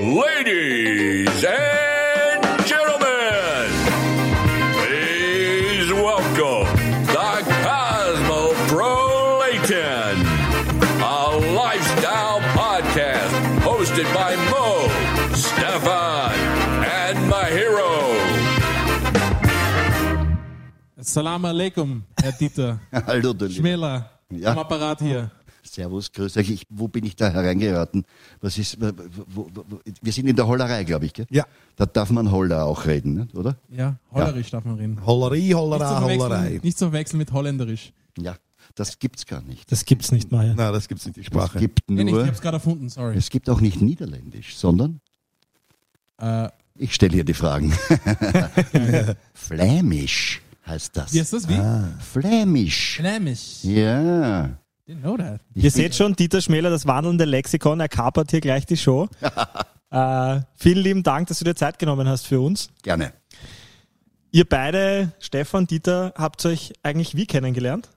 [0.00, 3.68] Ladies and gentlemen,
[4.80, 6.64] please welcome
[7.04, 7.28] the
[7.60, 10.16] Cosmopolitan,
[11.04, 13.28] a lifestyle podcast
[13.60, 14.88] hosted by Mo,
[15.36, 16.32] Stefan,
[16.80, 17.92] and Mahiro.
[21.02, 22.78] Salam alaikum, Herr Dieter.
[23.06, 23.54] Hallo, du Lieber.
[23.54, 24.52] Schmäler, Ja.
[24.52, 25.28] am Apparat hier.
[25.70, 26.50] Servus, grüß euch.
[26.50, 28.04] Ich, wo bin ich da hereingeraten?
[28.40, 28.90] Was ist, wo,
[29.28, 31.26] wo, wo, wir sind in der Hollerei, glaube ich, gell?
[31.30, 31.46] Ja.
[31.76, 33.56] Da darf man Holler auch reden, oder?
[33.70, 35.06] Ja, hollerisch darf man reden.
[35.06, 37.92] Hollerei, Nicht zu, Hollerei, nicht zu verwechseln mit holländisch.
[38.18, 38.34] Ja,
[38.74, 39.70] das gibt's gar nicht.
[39.70, 40.54] Das gibt's nicht mal.
[40.56, 41.60] Nein, das gibt's nicht, die Es Sprache.
[41.60, 43.16] gibt Nee, nicht, ich nur, hab's gerade erfunden, sorry.
[43.16, 45.00] es gibt auch nicht Niederländisch, sondern
[46.18, 47.72] Äh, ich stelle hier die Fragen.
[49.34, 51.12] Flämisch heißt das.
[51.14, 51.48] wie heißt das?
[51.48, 51.54] Wie?
[51.54, 52.96] Ah, Flämisch.
[52.96, 53.62] Flämisch.
[53.64, 54.50] Ja.
[54.90, 55.40] Didn't know that.
[55.54, 59.08] Ihr seht schon, Dieter Schmäler, das wandelnde Lexikon, er kapert hier gleich die Show.
[59.90, 62.70] äh, vielen lieben Dank, dass du dir Zeit genommen hast für uns.
[62.82, 63.12] Gerne.
[64.32, 67.88] Ihr beide, Stefan, Dieter, habt euch eigentlich wie kennengelernt?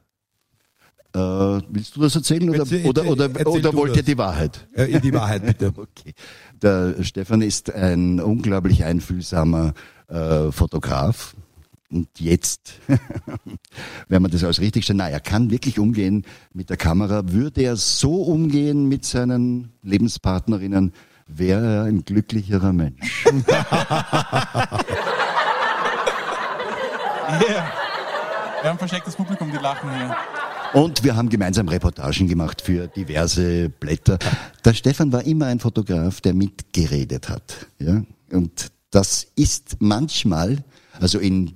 [1.16, 4.06] Äh, willst du das erzählen oder, Erzähl- oder, oder, erzähl oder wollt ihr das.
[4.06, 4.68] die Wahrheit?
[4.74, 5.74] Äh, die Wahrheit bitte.
[5.76, 6.14] Okay.
[6.62, 9.74] Der Stefan ist ein unglaublich einfühlsamer
[10.10, 11.36] äh, Fotograf.
[11.90, 12.74] Und jetzt,
[14.14, 17.24] wenn man das alles richtig stellt, na, er kann wirklich umgehen mit der Kamera.
[17.32, 20.94] Würde er so umgehen mit seinen Lebenspartnerinnen,
[21.26, 23.26] wäre er ein glücklicherer Mensch.
[27.50, 27.72] Yeah.
[28.62, 30.16] Wir haben verstecktes Publikum, die lachen hier.
[30.80, 34.20] Und wir haben gemeinsam Reportagen gemacht für diverse Blätter.
[34.64, 37.66] Der Stefan war immer ein Fotograf, der mitgeredet hat.
[37.80, 38.04] Ja?
[38.32, 40.64] Und das ist manchmal,
[41.00, 41.54] also in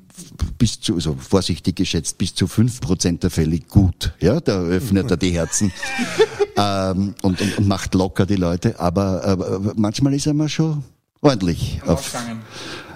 [0.58, 4.14] bis zu, so vorsichtig geschätzt, bis zu fünf Prozent der Fälle gut.
[4.20, 5.72] Ja, da öffnet er die Herzen
[6.58, 8.80] ähm, und, und, und macht locker die Leute.
[8.80, 10.84] Aber, aber manchmal ist er mal schon
[11.22, 12.16] ordentlich auf,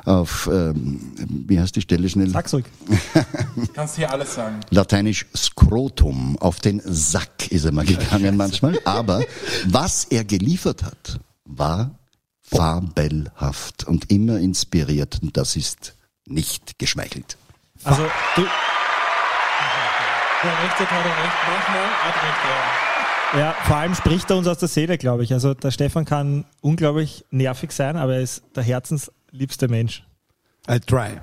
[0.06, 1.14] auf ähm,
[1.48, 2.36] wie heißt die Stelle schnell?
[2.36, 2.66] Ruhig.
[3.74, 4.60] Kannst hier alles sagen.
[4.72, 6.38] Lateinisch Skrotum.
[6.40, 8.80] Auf den Sack ist er mal gegangen manchmal.
[8.86, 9.24] Aber
[9.68, 12.00] was er geliefert hat, war
[12.42, 15.20] fabelhaft und immer inspiriert.
[15.22, 15.96] Und das ist
[16.32, 17.38] nicht geschmeichelt.
[17.84, 18.04] Also,
[18.36, 18.42] du,
[20.44, 21.38] Ja, rechts hat er recht.
[21.48, 23.40] Manchmal hat er recht, ja.
[23.40, 25.34] ja, vor allem spricht er uns aus der Seele, glaube ich.
[25.34, 30.04] Also, der Stefan kann unglaublich nervig sein, aber er ist der herzensliebste Mensch.
[30.70, 31.20] I try.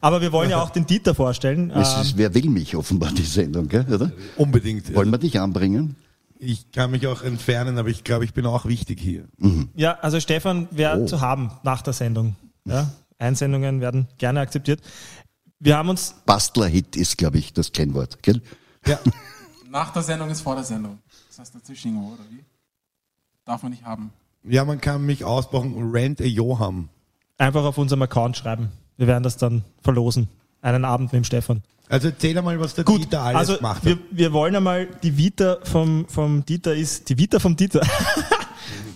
[0.00, 1.70] Aber wir wollen ja auch den Dieter vorstellen.
[1.70, 4.12] Es Ähm, ist, wer will mich offenbar, die Sendung, gell, oder?
[4.36, 4.94] Unbedingt.
[4.94, 5.96] Wollen wir dich anbringen?
[6.38, 9.24] Ich kann mich auch entfernen, aber ich glaube, ich bin auch wichtig hier.
[9.74, 11.06] Ja, also Stefan wäre Oh.
[11.06, 12.36] zu haben nach der Sendung.
[12.66, 14.80] Ja, Einsendungen werden gerne akzeptiert.
[15.60, 18.42] Wir haben uns, Bastler-Hit ist, glaube ich, das Kennwort, gell?
[18.86, 18.98] Ja.
[19.70, 20.98] Nach der Sendung ist vor der Sendung.
[21.28, 22.44] Das heißt dazwischen irgendwo, oder wie?
[23.44, 24.12] Darf man nicht haben.
[24.44, 26.88] ja, man kann mich ausbrauchen, Rent a Johann.
[27.38, 28.70] einfach auf unserem Account schreiben.
[28.96, 30.28] Wir werden das dann verlosen.
[30.62, 31.62] Einen Abend mit dem Stefan.
[31.88, 33.84] Also erzähl einmal, was der Gut, Dieter alles also gemacht hat.
[33.84, 37.80] wir, wir wollen einmal, die Vita vom, vom Dieter ist, die Vita vom Dieter,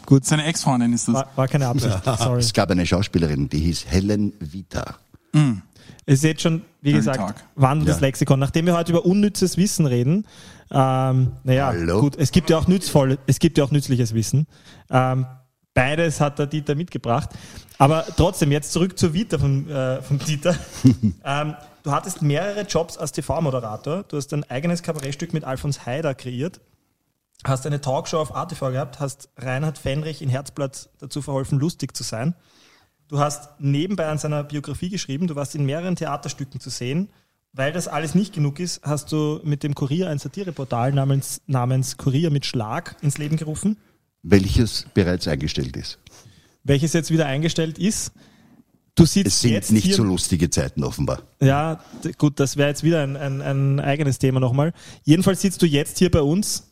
[0.09, 0.25] Gut.
[0.25, 1.17] Seine Ex-Freundin ist das.
[1.17, 2.41] war, war keine Absicht, sorry.
[2.41, 4.97] Es gab eine Schauspielerin, die hieß Helen Vita.
[5.35, 7.35] Ihr seht schon, wie gesagt, Talk.
[7.57, 8.07] wandelndes Ja.
[8.07, 8.41] Lexikon.
[8.41, 10.27] Nachdem wir heute über unnützes Wissen reden,
[10.71, 12.01] ähm, naja, Hallo?
[12.01, 14.47] gut, es gibt ja auch nützvoll, es gibt ja auch nützliches Wissen.
[14.89, 15.27] Ähm,
[15.75, 17.29] beides hat der Dieter mitgebracht.
[17.77, 20.57] Aber trotzdem, jetzt zurück zur Vita vom, äh, vom Dieter.
[21.23, 24.05] ähm, du hattest mehrere Jobs als TV-Moderator.
[24.05, 26.63] Du hast ein eigenes Kabarettstück mit Alfons Haider kreiert.
[27.45, 32.03] Hast eine Talkshow auf ATV gehabt, hast Reinhard Fenrich in Herzblatt dazu verholfen, lustig zu
[32.03, 32.35] sein.
[33.07, 37.09] Du hast nebenbei an seiner Biografie geschrieben, du warst in mehreren Theaterstücken zu sehen.
[37.55, 41.97] Weil das alles nicht genug ist, hast du mit dem Kurier ein Satireportal namens, namens
[41.97, 43.79] Kurier mit Schlag ins Leben gerufen,
[44.23, 45.99] welches bereits eingestellt ist.
[46.63, 48.13] welches jetzt wieder eingestellt ist.
[48.95, 51.23] Du sitzt Es sind jetzt nicht hier, so lustige Zeiten offenbar.
[51.41, 51.81] Ja,
[52.19, 54.75] gut, das wäre jetzt wieder ein, ein, ein eigenes Thema nochmal.
[55.05, 56.68] Jedenfalls sitzt du jetzt hier bei uns.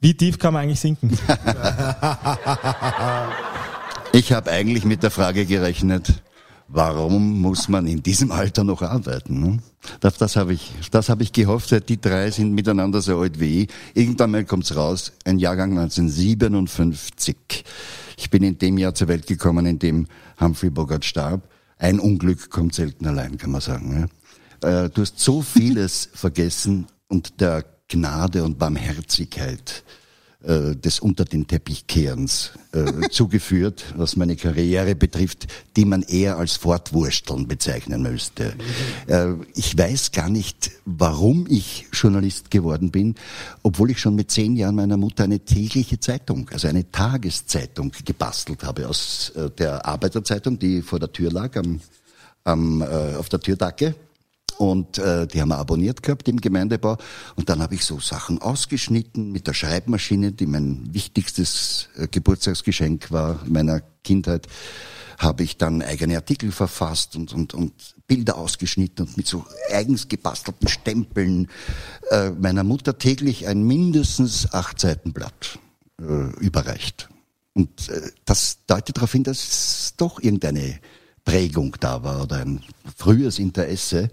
[0.00, 1.16] Wie tief kann man eigentlich sinken?
[4.12, 6.12] Ich habe eigentlich mit der Frage gerechnet,
[6.66, 9.40] warum muss man in diesem Alter noch arbeiten?
[9.40, 9.58] Ne?
[10.00, 11.88] Das, das habe ich, das habe ich gehofft.
[11.88, 13.70] Die drei sind miteinander so alt wie ich.
[13.94, 17.36] Irgendwann mal kommt's raus, ein Jahrgang 1957.
[18.16, 20.08] Ich bin in dem Jahr zur Welt gekommen, in dem
[20.40, 21.48] Humphrey Bogart starb.
[21.78, 24.08] Ein Unglück kommt selten allein, kann man sagen.
[24.60, 24.88] Ne?
[24.90, 29.84] Du hast so vieles vergessen und der Gnade und Barmherzigkeit
[30.42, 36.56] äh, des Unter den Teppichkehrens äh, zugeführt, was meine Karriere betrifft, die man eher als
[36.56, 38.54] Fortwursteln bezeichnen müsste.
[39.06, 43.16] Äh, ich weiß gar nicht, warum ich Journalist geworden bin,
[43.62, 48.64] obwohl ich schon mit zehn Jahren meiner Mutter eine tägliche Zeitung, also eine Tageszeitung gebastelt
[48.64, 51.80] habe aus äh, der Arbeiterzeitung, die vor der Tür lag, am,
[52.44, 53.94] am, äh, auf der Türdacke.
[54.60, 56.98] Und äh, die haben wir abonniert gehabt im Gemeindebau.
[57.34, 63.10] Und dann habe ich so Sachen ausgeschnitten mit der Schreibmaschine, die mein wichtigstes äh, Geburtstagsgeschenk
[63.10, 64.48] war meiner Kindheit.
[65.16, 67.72] Habe ich dann eigene Artikel verfasst und, und, und
[68.06, 71.48] Bilder ausgeschnitten und mit so eigens gebastelten Stempeln
[72.10, 75.58] äh, meiner Mutter täglich ein mindestens acht Seiten Blatt
[76.02, 76.04] äh,
[76.38, 77.08] überreicht.
[77.54, 80.80] Und äh, das deutet darauf hin, dass doch irgendeine
[81.24, 82.62] Prägung da war oder ein
[82.94, 84.10] frühes Interesse.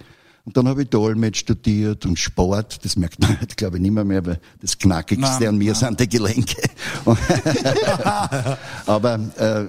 [0.47, 3.91] Und dann habe ich Dolmetsch studiert und Sport, das merkt man heute, glaube ich, nicht
[3.91, 5.75] mehr, mehr weil das Knackigste Nein, an mir nein.
[5.75, 6.61] sind die Gelenke.
[8.85, 9.65] Aber äh,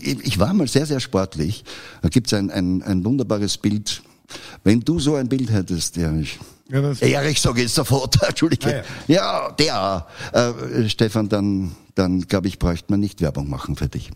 [0.00, 1.64] ich war mal sehr, sehr sportlich.
[2.00, 4.02] Da gibt's ein, ein, ein wunderbares Bild.
[4.64, 6.38] Wenn du so ein Bild hättest, Erich,
[6.70, 8.84] Ja, Erich sage ich sofort, Entschuldige.
[8.84, 9.50] Ah, ja.
[9.50, 14.10] der, äh, Stefan, dann, dann glaube ich, bräuchte man nicht Werbung machen für dich.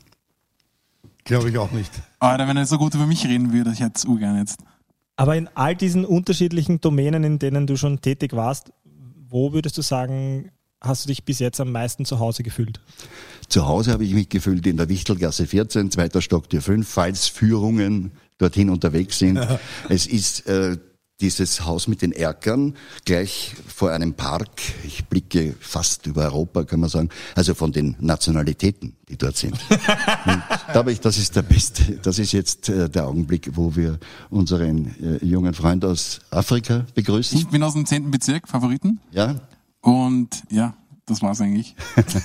[1.25, 1.93] Glaube ich auch nicht.
[2.21, 4.57] Alter, wenn er so gut über mich reden würde, ich hätte es urgern jetzt.
[5.21, 8.73] Aber in all diesen unterschiedlichen Domänen, in denen du schon tätig warst,
[9.29, 10.51] wo würdest du sagen,
[10.81, 12.81] hast du dich bis jetzt am meisten zu Hause gefühlt?
[13.47, 17.27] Zu Hause habe ich mich gefühlt in der Wichtelgasse 14, zweiter Stock Tür 5, falls
[17.27, 19.39] Führungen dorthin unterwegs sind.
[19.91, 20.79] es ist äh,
[21.21, 22.75] dieses Haus mit den Erkern
[23.05, 24.51] gleich vor einem Park.
[24.85, 27.09] Ich blicke fast über Europa, kann man sagen.
[27.35, 29.55] Also von den Nationalitäten, die dort sind.
[29.71, 33.75] Und da habe ich, das ist der beste, das ist jetzt äh, der Augenblick, wo
[33.77, 33.99] wir
[34.31, 37.39] unseren äh, jungen Freund aus Afrika begrüßen.
[37.39, 38.11] Ich bin aus dem 10.
[38.11, 39.01] Bezirk, Favoriten.
[39.13, 39.37] ja,
[39.81, 40.75] Und ja,
[41.07, 41.75] das war's eigentlich.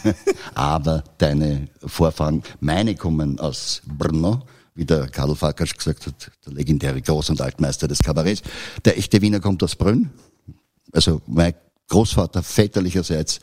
[0.53, 4.44] aber deine Vorfahren, meine kommen aus Brno,
[4.75, 8.44] wie der Karl Farkas gesagt hat, der legendäre Groß- und Altmeister des Kabarets.
[8.83, 10.10] Der echte Wiener kommt aus Brünn.
[10.92, 11.54] Also mein
[11.89, 13.39] Großvater väterlicherseits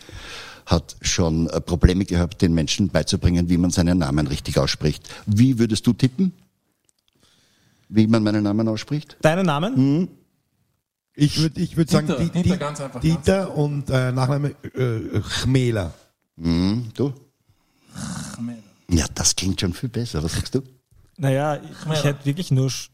[0.67, 5.09] hat schon äh, Probleme gehabt, den Menschen beizubringen, wie man seinen Namen richtig ausspricht.
[5.27, 6.33] Wie würdest du tippen?
[7.89, 9.17] Wie man meinen Namen ausspricht?
[9.23, 10.09] Deinen Namen?
[11.15, 14.55] Ich würde ich würd sagen, Dieter, die, Dieter, die, ganz einfach, Dieter und äh, Nachname
[14.75, 15.93] äh, Chmela.
[16.39, 17.13] Hm, du?
[18.89, 20.23] Ja, das klingt schon viel besser.
[20.23, 20.63] Was sagst du?
[21.19, 22.89] Naja, ich, ich hätte wirklich nur Sch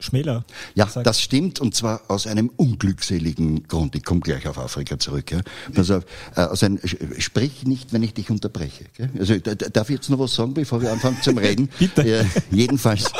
[0.00, 0.44] Schmäler.
[0.76, 1.08] Ja, gesagt.
[1.08, 3.96] das stimmt und zwar aus einem unglückseligen Grund.
[3.96, 5.32] Ich komme gleich auf Afrika zurück.
[5.32, 5.40] Ja.
[5.74, 6.04] Pass auf,
[6.36, 6.78] äh, aus einem,
[7.18, 8.84] sprich nicht, wenn ich dich unterbreche.
[8.96, 9.10] Gell?
[9.18, 11.68] Also da- da- darf ich jetzt noch was sagen, bevor wir anfangen zum Reden?
[11.80, 12.06] Bitte.
[12.08, 13.10] Ja, jedenfalls,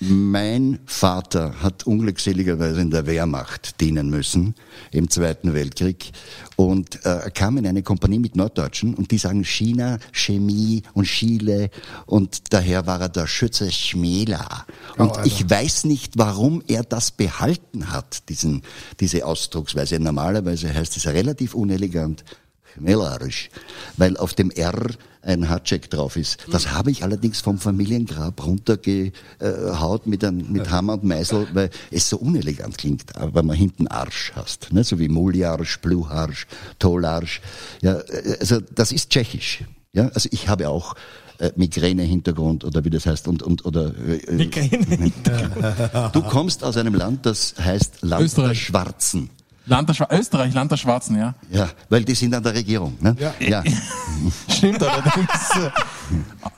[0.00, 4.54] mein Vater hat unglückseligerweise in der Wehrmacht dienen müssen
[4.92, 6.12] im Zweiten Weltkrieg
[6.56, 11.04] und äh, er kam in eine Kompanie mit Norddeutschen und die sagen China, Chemie und
[11.04, 11.68] Chile
[12.06, 14.64] und daher war er der Schütze Schmela.
[14.96, 15.26] Und Alter.
[15.26, 18.62] ich weiß nicht, warum er das behalten hat, diesen,
[19.00, 20.00] diese Ausdrucksweise.
[20.00, 22.24] Normalerweise heißt es relativ unelegant
[22.72, 23.50] Schmelarisch,
[23.96, 24.90] weil auf dem R
[25.22, 26.38] ein Hatschek drauf ist.
[26.50, 32.08] Das habe ich allerdings vom Familiengrab runtergehaut mit, ein, mit Hammer und Meißel, weil es
[32.08, 34.84] so unelegant klingt, aber wenn man hinten Arsch hast, ne?
[34.84, 36.46] so wie Muljarsch, Bluharsch,
[36.78, 37.40] Tolarsch.
[37.82, 39.64] Ja, äh, also das ist tschechisch.
[39.92, 40.94] Ja, also ich habe auch
[41.38, 45.12] äh, Migräne-Hintergrund oder wie das heißt und, und oder äh, Migräne.
[46.12, 48.62] du kommst aus einem Land, das heißt Land der Österreich.
[48.62, 49.30] Schwarzen.
[49.66, 51.34] Land der Schwa Österreich, Land der Schwarzen, ja.
[51.50, 52.96] Ja, weil die sind an der Regierung.
[53.00, 53.14] Ne?
[53.18, 53.34] Ja.
[53.38, 53.62] ja.
[54.48, 55.28] Stimmt allerdings.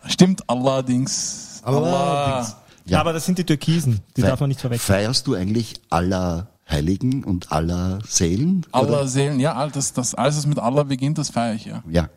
[0.06, 1.61] Stimmt allerdings.
[1.64, 2.56] Allerdings.
[2.87, 3.00] Ja.
[3.00, 4.87] Aber das sind die Türkisen, die Fe- darf man nicht verwechseln.
[4.97, 8.66] Feierst du eigentlich aller Heiligen und aller Seelen?
[8.73, 11.82] aller Seelen, ja, all das, das, alles, was mit Allah beginnt, das feiere ich, ja.
[11.88, 12.09] Ja.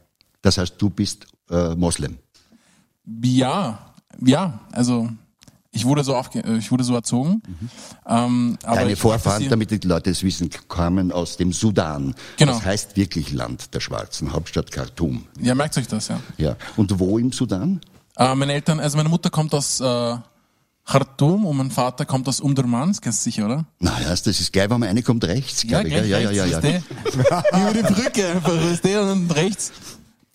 [0.41, 2.17] Das heißt, du bist äh, Moslem.
[3.23, 3.79] Ja,
[4.23, 5.09] ja, also
[5.75, 7.41] ich wurde so aufge äh, ich wurde so erzogen.
[8.07, 12.15] Ähm, aber Deine Vorfahren, damit die Leute es wissen, kamen aus dem Sudan.
[12.37, 12.53] Genau.
[12.53, 15.25] Das heißt wirklich Land der Schwarzen, Hauptstadt Khartoum.
[15.39, 16.19] Ja, merkt euch das, ja.
[16.37, 16.55] Ja.
[16.77, 17.81] Und wo im Sudan?
[18.17, 20.15] Äh, meine Eltern, also meine Mutter kommt aus äh,
[20.85, 23.65] Khartoum und mein Vater kommt aus Umdurman, das kennst du sicher, oder?
[23.79, 25.63] Naja, das ist geil, wenn man eine kommt rechts.
[25.63, 26.83] Ja, glaub ich, gleich ja, ja, rechts, ja, ja.
[27.51, 27.61] du?
[27.61, 29.71] Über die Brücke einfach, und rechts.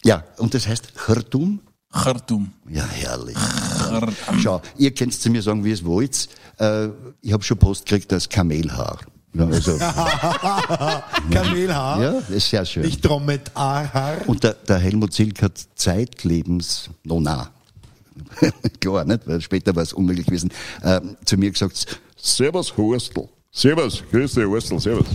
[0.04, 1.61] Ja, und das heißt Khartoum?
[1.92, 2.52] Khartoum.
[2.68, 3.37] Ja, herrlich.
[3.37, 4.40] Khartoum.
[4.40, 6.28] Schau, ihr könnt zu mir sagen, wie es wollt.
[6.59, 6.88] Äh,
[7.20, 9.00] ich habe schon Post gekriegt als Kamelhaar.
[9.32, 9.78] Ja, also,
[11.30, 12.02] Kamelhaar.
[12.02, 12.82] ja, das ist sehr schön.
[12.82, 14.28] Nicht Dromedarhaar.
[14.28, 17.50] Und der, der Helmut Zilk hat zeitlebens, no na,
[18.80, 20.50] klar, nicht, weil später war es unmöglich gewesen,
[20.82, 23.28] ähm, zu mir gesagt, Servus Horstl.
[23.52, 25.06] Servus, grüß dich, Ursel, servus.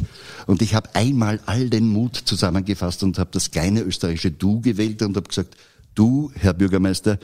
[0.45, 5.01] Und ich habe einmal all den Mut zusammengefasst und habe das kleine österreichische Du gewählt
[5.03, 5.55] und habe gesagt,
[5.95, 7.17] du, Herr Bürgermeister,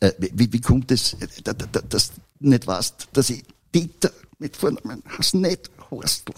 [0.00, 3.42] äh, wie, wie kommt es, äh, da- da- da- dass du nicht weißt, dass ich
[3.74, 6.32] Dieter mit Vornamen heißt nicht Horstl.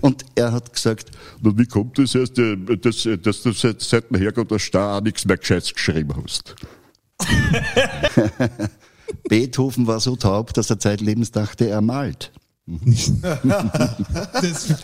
[0.00, 1.10] Und er hat gesagt,
[1.40, 4.58] Na, wie kommt das erst, äh, dass, äh, dass du seit, seit dem Herkunft der
[4.58, 6.54] Star auch nichts mehr Gescheites geschrieben hast?
[9.28, 12.32] Beethoven war so taub, dass er zeitlebens dachte, er malt.
[14.40, 14.74] Das,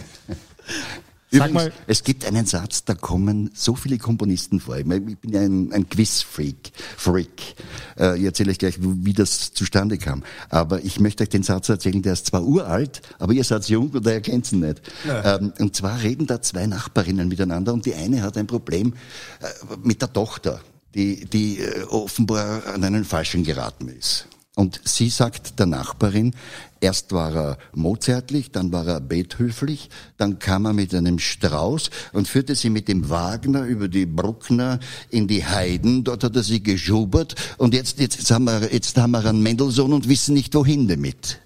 [1.31, 4.79] Übrigens, mal- es gibt einen Satz, da kommen so viele Komponisten vor.
[4.79, 6.73] Ich, meine, ich bin ja ein, ein Quiz-Freak.
[6.97, 7.55] Freak.
[7.99, 10.23] Äh, ich erzähle euch gleich, wie das zustande kam.
[10.49, 13.91] Aber ich möchte euch den Satz erzählen, der ist zwar uralt, aber ihr seid jung
[13.91, 14.81] und ihr kennt ihn nicht.
[15.07, 18.95] Ähm, und zwar reden da zwei Nachbarinnen miteinander und die eine hat ein Problem
[19.41, 19.47] äh,
[19.83, 20.61] mit der Tochter,
[20.95, 24.27] die, die äh, offenbar an einen Falschen geraten ist.
[24.55, 26.35] Und sie sagt der Nachbarin,
[26.81, 32.29] erst war er mozartlich, dann war er beethöflich, dann kam er mit einem Strauß und
[32.29, 34.79] führte sie mit dem Wagner über die Bruckner
[35.11, 38.97] in die Heiden, dort hat er sie geschubert und jetzt, jetzt, jetzt, haben, wir, jetzt
[38.97, 41.41] haben wir einen Mendelssohn und wissen nicht wohin damit.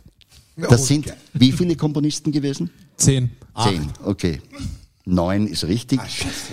[0.56, 2.70] Das sind wie viele Komponisten gewesen?
[2.96, 3.30] zehn.
[3.62, 4.40] Zehn, okay.
[5.04, 5.99] Neun ist richtig.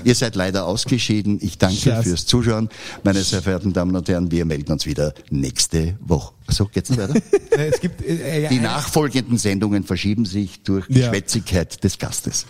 [0.03, 1.38] Ihr seid leider ausgeschieden.
[1.41, 2.03] Ich danke Scheiße.
[2.10, 2.70] fürs Zuschauen.
[3.03, 6.34] Meine sehr verehrten Damen und Herren, wir melden uns wieder nächste Woche.
[6.48, 7.13] So, geht's weiter?
[7.51, 11.10] Äh, Es gibt äh, äh, Die ein- nachfolgenden Sendungen verschieben sich durch die Ja.
[11.10, 12.46] Schwätzigkeit des Gastes.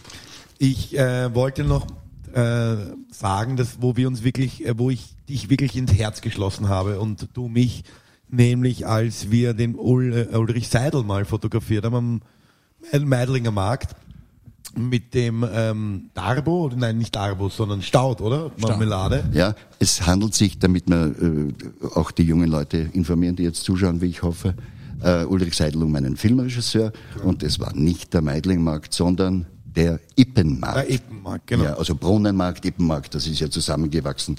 [0.57, 1.87] Ich äh, wollte noch
[2.33, 2.75] äh,
[3.11, 6.99] sagen, dass wo wir uns wirklich, äh, wo ich dich wirklich ins Herz geschlossen habe
[6.99, 7.83] und du mich,
[8.29, 12.21] nämlich als wir den Ul, äh, Ulrich Seidel mal fotografiert haben
[12.93, 13.95] am Meidlinger Markt
[14.77, 18.51] mit dem ähm, Darbo, oder nein, nicht Darbo, sondern Staud, oder?
[18.57, 19.23] Marmelade.
[19.33, 21.53] Ja, es handelt sich, damit wir äh,
[21.95, 24.55] auch die jungen Leute informieren, die jetzt zuschauen, wie ich hoffe,
[25.01, 26.91] äh, Ulrich Seidel um einen Filmregisseur
[27.23, 30.77] und es war nicht der Meidlingmarkt, sondern der Ippenmarkt.
[30.77, 31.63] Der Ippenmarkt, genau.
[31.63, 34.37] Ja, also Brunnenmarkt, Ippenmarkt, das ist ja zusammengewachsen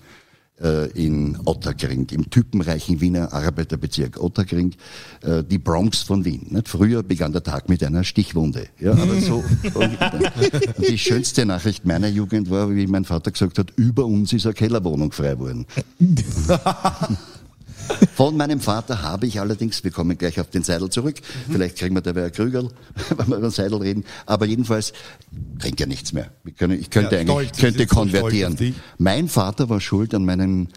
[0.95, 4.75] in Otterkring, im typenreichen Wiener Arbeiterbezirk Otterkring,
[5.23, 6.49] äh, die Bronx von Wien.
[6.50, 6.69] Nicht?
[6.69, 8.67] Früher begann der Tag mit einer Stichwunde.
[8.79, 9.43] Ja, aber so.
[10.88, 14.55] die schönste Nachricht meiner Jugend war, wie mein Vater gesagt hat, über uns ist eine
[14.55, 15.67] Kellerwohnung frei geworden.
[18.14, 21.16] Von meinem Vater habe ich allerdings, wir kommen gleich auf den Seidel zurück,
[21.50, 22.68] vielleicht kriegen wir dabei ein Krügerl,
[23.16, 24.92] wenn wir über den Seidel reden, aber jedenfalls
[25.59, 26.30] trinke ja nichts mehr.
[26.44, 28.75] Wir können, ich könnte Ja, eigentlich, könnte so konvertieren.
[28.99, 30.68] Mein Vater war schuld an meinem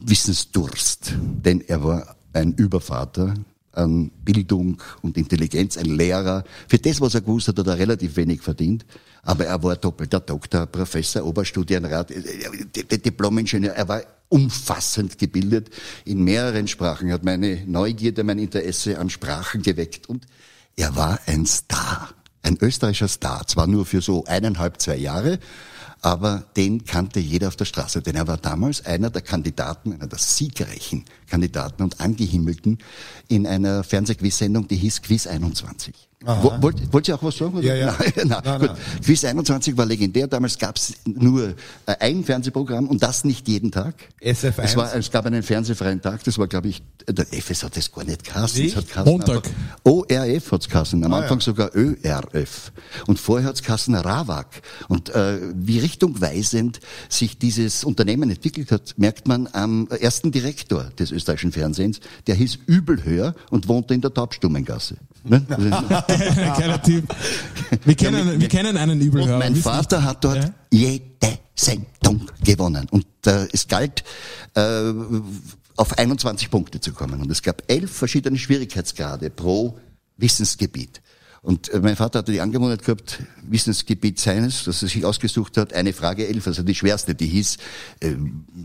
[0.00, 3.34] Wissensdurst, denn er war ein Übervater
[3.72, 6.44] an Bildung und Intelligenz, ein Lehrer.
[6.68, 8.84] Für das, was er gewusst hat, hat er relativ wenig verdient.
[9.22, 13.72] Aber er war doppelter Doktor, Professor, Oberstudienrat, äh, äh, Diplomingenieur.
[13.72, 14.02] Er war
[14.34, 15.70] umfassend gebildet.
[16.04, 20.08] In mehreren Sprachen, hat meine Neugierde, mein Interesse an Sprachen geweckt.
[20.08, 20.26] Und
[20.74, 22.12] er war ein Star,
[22.42, 25.38] ein österreichischer Star, zwar nur für so eineinhalb, zwei Jahre,
[26.00, 30.08] aber den kannte jeder auf der Straße, denn er war damals einer der Kandidaten, einer
[30.08, 32.78] der siegreichen Kandidaten und Angehimmelten
[33.28, 35.94] in einer Fernsehquiz-Sendung, die hieß Quiz 21.
[36.24, 37.54] Wo, wollt, wollt ihr auch was sagen?
[37.58, 37.66] oder?
[37.66, 37.96] Ja, ja.
[38.16, 38.68] Nein, nein, Nein, gut.
[38.70, 38.78] nein.
[39.04, 40.26] Quiz 21 war legendär.
[40.26, 41.48] Damals gab es nur
[41.86, 43.94] äh, ein Fernsehprogramm und das nicht jeden Tag.
[44.22, 44.62] SF1.
[44.62, 47.92] Es, war, es gab einen fernsehfreien Tag, das war, glaube ich, der FS hat das
[47.92, 48.64] gar nicht geheißen.
[48.64, 49.36] Es hat geheißen Montag.
[49.46, 49.50] einfach
[49.84, 51.44] ORF hat's geheißen, am Ah, Anfang ja.
[51.44, 52.72] sogar ÖRF.
[53.06, 54.46] Und vorher hat's geheißen RAWAG.
[54.88, 61.10] Und äh, wie richtungweisend sich dieses Unternehmen entwickelt hat, merkt man am ersten Direktor des
[61.10, 64.96] österreichischen Fernsehens, der hieß Übelhöher und wohnte in der Taubstummengasse.
[65.24, 65.42] Ne?
[66.58, 67.14] Geiler Typ.
[67.84, 69.38] Wir kennen, wir kennen einen Und Übelhörer.
[69.38, 70.08] mein Vater nicht.
[70.08, 70.54] hat dort Ja?
[70.72, 72.86] jede Sendung gewonnen.
[72.90, 74.04] Und äh, es galt,
[74.54, 74.92] äh,
[75.76, 77.20] auf 21 Punkte zu kommen.
[77.20, 79.78] Und es gab elf verschiedene Schwierigkeitsgrade pro
[80.16, 81.00] Wissensgebiet.
[81.42, 85.74] Und äh, mein Vater hatte die Angewohnheit gehabt, Wissensgebiet seines, das er sich ausgesucht hat,
[85.74, 87.58] eine Frage elf, also die schwerste, die hieß,
[88.00, 88.12] äh,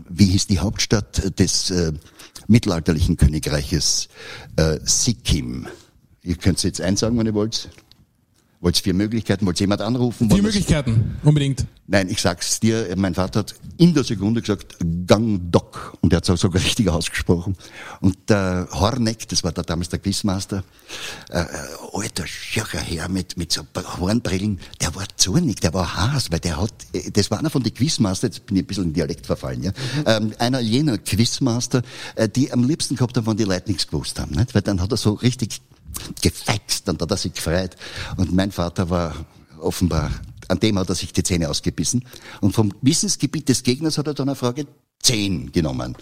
[0.08, 1.92] wie hieß die Hauptstadt des äh,
[2.48, 4.08] mittelalterlichen Königreiches
[4.56, 5.66] äh, Sikkim?
[6.22, 7.70] Ihr könnt es jetzt einsagen, wenn ihr wollt.
[8.62, 9.46] Wollt vier Möglichkeiten?
[9.46, 10.30] Wollt jemand anrufen?
[10.30, 11.64] Vier Möglichkeiten, unbedingt.
[11.86, 15.96] Nein, ich sag's dir, mein Vater hat in der Sekunde gesagt, Gang Doc.
[16.02, 17.56] Und er hat es sogar richtig ausgesprochen.
[18.02, 20.62] Und der Horneck, das war da damals der Quizmaster,
[21.30, 21.46] äh, äh,
[21.94, 23.62] alter Schircher Herr mit, mit so
[23.98, 27.62] Hornbrillen, der war zornig, der war Haas, weil der hat, äh, das war einer von
[27.62, 29.72] den Quizmaster, jetzt bin ich ein bisschen in Dialekt verfallen, ja,
[30.04, 31.80] ähm, einer jener Quizmaster,
[32.14, 34.54] äh, die am liebsten gehabt haben, wenn die Leute nichts gewusst haben, nicht?
[34.54, 35.62] weil dann hat er so richtig
[36.22, 37.76] gefeixt und hat er sich gefreut.
[38.16, 39.14] Und mein Vater war
[39.60, 40.10] offenbar,
[40.48, 42.04] an dem hat er sich die Zähne ausgebissen.
[42.40, 44.66] Und vom Wissensgebiet des Gegners hat er dann eine Frage
[45.02, 45.96] 10 genommen.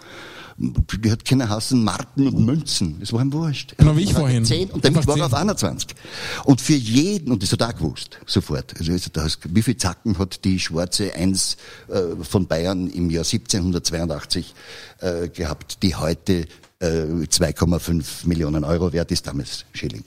[0.59, 2.99] die hat keine Hassen Marken und Münzen.
[2.99, 3.75] Das war ihm wurscht.
[3.77, 4.45] Genau wie ich vorhin.
[4.45, 5.41] 10 und damit war er auf 10.
[5.41, 5.89] 21.
[6.45, 8.75] Und für jeden, und das hat er auch gewusst, sofort.
[8.79, 11.57] Also, da hast, wie viel Zacken hat die schwarze Eins
[11.89, 14.55] äh, von Bayern im Jahr 1782
[15.01, 16.49] äh, gehabt, die heute
[16.81, 20.05] 2,5 Millionen Euro wert ist, damals Schilling.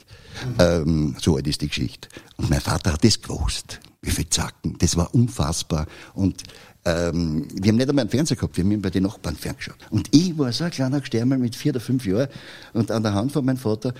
[0.58, 2.08] Ähm, so alt ist die Geschichte.
[2.36, 3.80] Und mein Vater hat das gewusst.
[4.00, 4.76] Wie viel Zacken.
[4.78, 5.86] Das war unfassbar.
[6.14, 6.42] Und
[6.84, 9.76] ähm, wir haben nicht einmal einen Fernseher gehabt, wir haben bei den Nachbarn ferngeschaut.
[9.90, 12.28] Und ich war so ein kleiner Gstermal mit vier oder fünf Jahren
[12.72, 13.94] und an der Hand von meinem Vater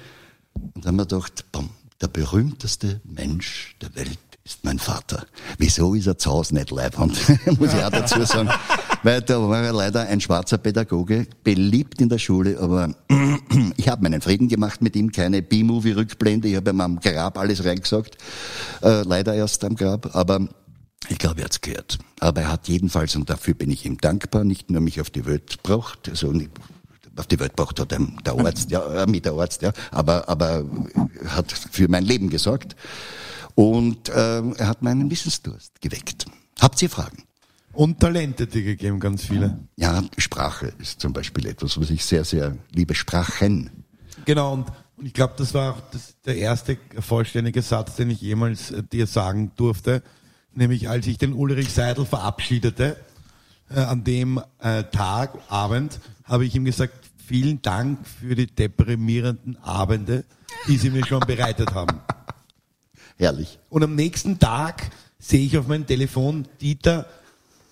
[0.74, 5.26] und haben wir gedacht, bam, der berühmteste Mensch der Welt ist mein Vater.
[5.58, 7.16] Wieso ist er zu Hause nicht leibend?
[7.60, 8.50] Muss ich auch dazu sagen.
[9.02, 12.94] Weil da war er leider ein schwarzer Pädagoge, beliebt in der Schule, aber
[13.76, 17.64] ich habe meinen Frieden gemacht mit ihm, keine B-Movie-Rückblende, ich habe ihm am Grab alles
[17.64, 18.16] reingesagt,
[18.82, 20.48] äh, leider erst am Grab, aber
[21.08, 21.98] ich glaube, er hat's gehört.
[22.20, 25.26] Aber er hat jedenfalls, und dafür bin ich ihm dankbar, nicht nur mich auf die
[25.26, 26.32] Welt gebracht, also
[27.16, 30.64] auf die Welt gebracht hat der Arzt, ja, äh, mit der Arzt, ja, aber, aber
[31.26, 32.76] hat für mein Leben gesorgt.
[33.54, 36.24] Und ähm, er hat meinen Wissensdurst geweckt.
[36.60, 37.24] Habt ihr Fragen?
[37.72, 39.58] Und Talente dir gegeben, ganz viele.
[39.76, 42.94] Ja, Sprache ist zum Beispiel etwas, was ich sehr, sehr liebe.
[42.94, 43.70] Sprachen.
[44.26, 48.20] Genau, und, und ich glaube, das war auch das, der erste vollständige Satz, den ich
[48.20, 50.02] jemals äh, dir sagen durfte.
[50.54, 52.96] Nämlich als ich den Ulrich Seidel verabschiedete,
[53.70, 56.92] äh, an dem äh, Tag, Abend, habe ich ihm gesagt,
[57.26, 60.24] vielen Dank für die deprimierenden Abende,
[60.68, 62.00] die Sie mir schon bereitet haben.
[63.16, 63.58] Herrlich.
[63.70, 67.06] Und am nächsten Tag sehe ich auf mein Telefon Dieter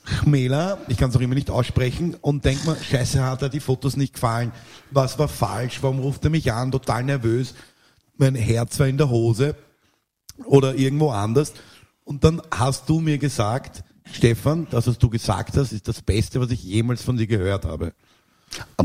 [0.04, 3.60] Chmela, ich kann es auch immer nicht aussprechen, und denk mir, scheiße, hat er die
[3.60, 4.50] Fotos nicht gefallen.
[4.90, 5.78] Was war falsch?
[5.82, 6.72] Warum ruft er mich an?
[6.72, 7.54] Total nervös.
[8.16, 9.54] Mein Herz war in der Hose
[10.46, 11.52] oder irgendwo anders.
[12.04, 16.40] Und dann hast du mir gesagt, Stefan, das, was du gesagt hast, ist das Beste,
[16.40, 17.92] was ich jemals von dir gehört habe.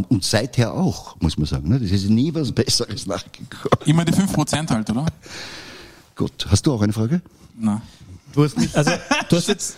[0.09, 1.69] Und seither auch, muss man sagen.
[1.69, 1.79] ne?
[1.79, 3.85] Das ist nie was Besseres nachgekommen.
[3.87, 5.05] Immer die 5% halt, oder?
[6.15, 6.45] Gut.
[6.49, 7.21] Hast du auch eine Frage?
[7.57, 7.81] Na.
[8.31, 8.91] Du hast nicht, Also
[9.29, 9.75] du hast jetzt,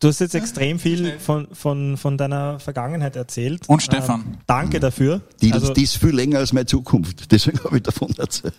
[0.00, 3.68] du hast jetzt extrem viel von, von, von deiner Vergangenheit erzählt.
[3.68, 4.20] Und Stefan.
[4.20, 5.22] Ähm, danke dafür.
[5.40, 7.30] Die, also, die ist viel länger als meine Zukunft.
[7.32, 8.54] Deswegen habe ich davon erzählt.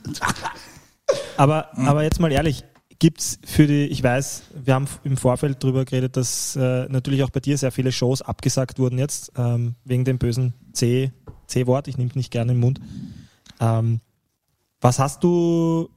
[1.38, 2.63] aber, aber jetzt mal ehrlich,
[3.00, 7.29] gibt's für die, ich weiß, wir haben im Vorfeld drüber geredet, dass äh, natürlich auch
[7.29, 11.12] bei dir sehr viele Shows abgesagt wurden jetzt, ähm, wegen dem bösen C,
[11.48, 12.82] C-Wort, ich nehme es nicht gerne im Mund.
[13.60, 14.01] Ähm,
[14.81, 15.90] was hast du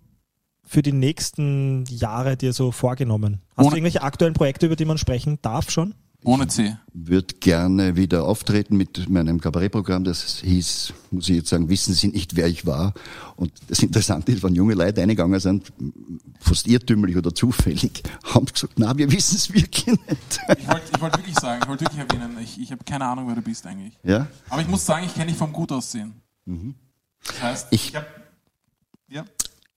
[0.71, 3.41] für die nächsten Jahre dir so vorgenommen?
[3.57, 5.95] Hast Ohne- du irgendwelche aktuellen Projekte, über die man sprechen darf schon?
[6.23, 6.77] Ohne C.
[6.93, 10.05] würde gerne wieder auftreten mit meinem Kabarettprogramm.
[10.05, 12.93] Das hieß, muss ich jetzt sagen, wissen Sie nicht, wer ich war.
[13.37, 15.73] Und das Interessante ist, wenn junge Leute eingegangen sind,
[16.39, 20.41] fast irrtümlich oder zufällig, haben sie gesagt, na, wir wissen es wirklich nicht.
[20.59, 23.35] Ich wollte wollt wirklich sagen, ich wollte wirklich erwähnen, ich, ich habe keine Ahnung, wer
[23.37, 23.95] du bist eigentlich.
[24.05, 24.27] ja?
[24.51, 26.13] Aber ich muss sagen, ich kenne dich vom Gutaussehen.
[27.27, 28.07] Das heißt, Ich- ich habe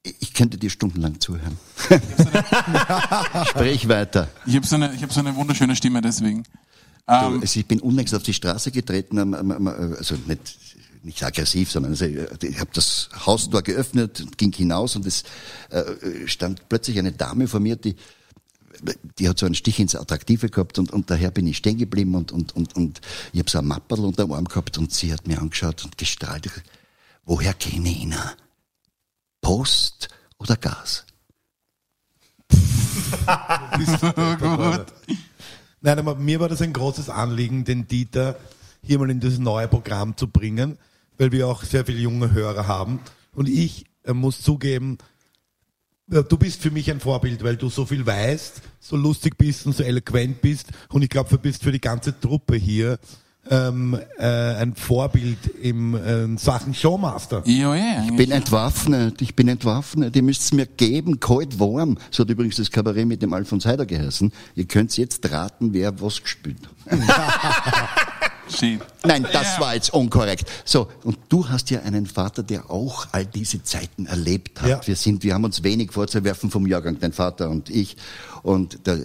[0.03, 1.57] Ich könnte dir stundenlang zuhören.
[3.47, 4.29] Sprich weiter.
[4.45, 6.43] ich hab so, eine, ich hab so eine wunderschöne Stimme deswegen.
[7.07, 10.57] Ähm, Also ich bin unlängst auf die Straße getreten, am- am- am- also nicht,
[11.03, 15.23] nicht aggressiv, sondern also ich habe das Haustor geöffnet, und ging hinaus und es
[15.69, 15.83] äh,
[16.27, 17.95] stand plötzlich eine Dame vor mir, die
[19.19, 22.15] die hat so einen Stich ins Attraktive gehabt und, und daher bin ich stehen geblieben
[22.15, 22.99] und, und, und, und
[23.31, 25.97] ich habe so ein Mapperl unter dem Arm gehabt und sie hat mir angeschaut und
[25.97, 26.49] gestrahlt.
[27.25, 28.15] Woher kenne ich ihn?
[29.43, 31.05] Post oder Gas?
[35.81, 38.37] Nein, aber mir war das ein großes Anliegen, den Dieter
[38.81, 40.79] hier mal in dieses neue Programm zu bringen,
[41.17, 42.99] weil wir auch sehr viele junge Hörer haben.
[43.35, 44.97] Und ich äh, muss zugeben,
[46.09, 49.65] äh, du bist für mich ein Vorbild, weil du so viel weißt, so lustig bist
[49.65, 50.67] und so eloquent bist.
[50.89, 52.97] Und ich glaube, du bist für die ganze Truppe hier
[53.49, 57.43] ähm, äh, ein Vorbild im äh, Sachen Showmaster.
[57.45, 61.97] ja, ja, Ich bin entwaffnet, ich bin entwaffnet, ihr müsst es mir geben, kalt warm.
[62.09, 64.31] So hat übrigens das Kabarett mit dem Alfons Heider geheißen.
[64.55, 66.99] Ihr könnt jetzt raten, wer was gespielt hat.
[68.57, 68.79] schön.
[69.05, 69.59] Nein, das Ja.
[69.61, 70.49] war jetzt unkorrekt.
[70.65, 74.69] So, und du hast ja einen Vater, der auch all diese Zeiten erlebt hat.
[74.69, 74.81] Ja.
[74.85, 77.97] Wir sind, wir haben uns wenig vorzuwerfen vom Jahrgang, dein Vater und ich.
[78.43, 78.97] Und der,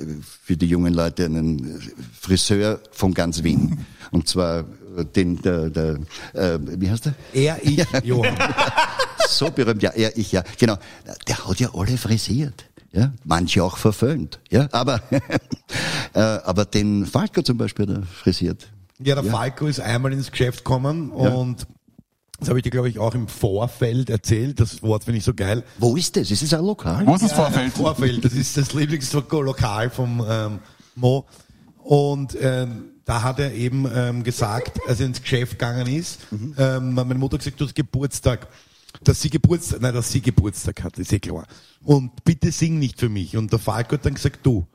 [0.43, 1.81] für die jungen Leute einen
[2.21, 3.85] Friseur von ganz Wien.
[4.11, 4.61] Und zwar
[4.97, 5.99] äh, den, der, der
[6.33, 7.15] äh, wie heißt der?
[7.35, 8.37] Er, ich, Johann.
[9.29, 10.77] So berühmt, ja, er, ich, ja, genau.
[11.29, 12.65] Der hat ja alle frisiert.
[12.91, 15.03] Ja, manche auch verföhnt, ja, aber,
[16.15, 18.67] äh, aber den Falco zum Beispiel hat er frisiert.
[19.01, 21.31] Ja, der Falco ist einmal ins Geschäft gekommen Ja.
[21.31, 21.67] und
[22.41, 24.61] das habe ich dir, glaube ich, auch im Vorfeld erzählt.
[24.61, 25.65] Das Wort finde ich so geil.
[25.79, 26.31] Wo ist das?
[26.31, 27.05] Ist es ein Lokal?
[27.07, 27.73] Wo ist das Vorfeld?
[27.73, 30.59] Vorfeld, das ist das Lieblingslokal vom ähm,
[30.95, 31.27] Mo.
[31.79, 36.55] Und ähm, da hat er eben ähm, gesagt, als er ins Geschäft gegangen ist, Mhm.
[36.59, 38.47] ähm, meine Mutter gesagt, du hast Geburtstag,
[39.03, 41.47] dass sie Geburtstag, nein, dass sie Geburtstag hat, ist eh klar.
[41.83, 43.37] Und bitte sing nicht für mich.
[43.37, 44.67] Und der Falco hat dann gesagt, du,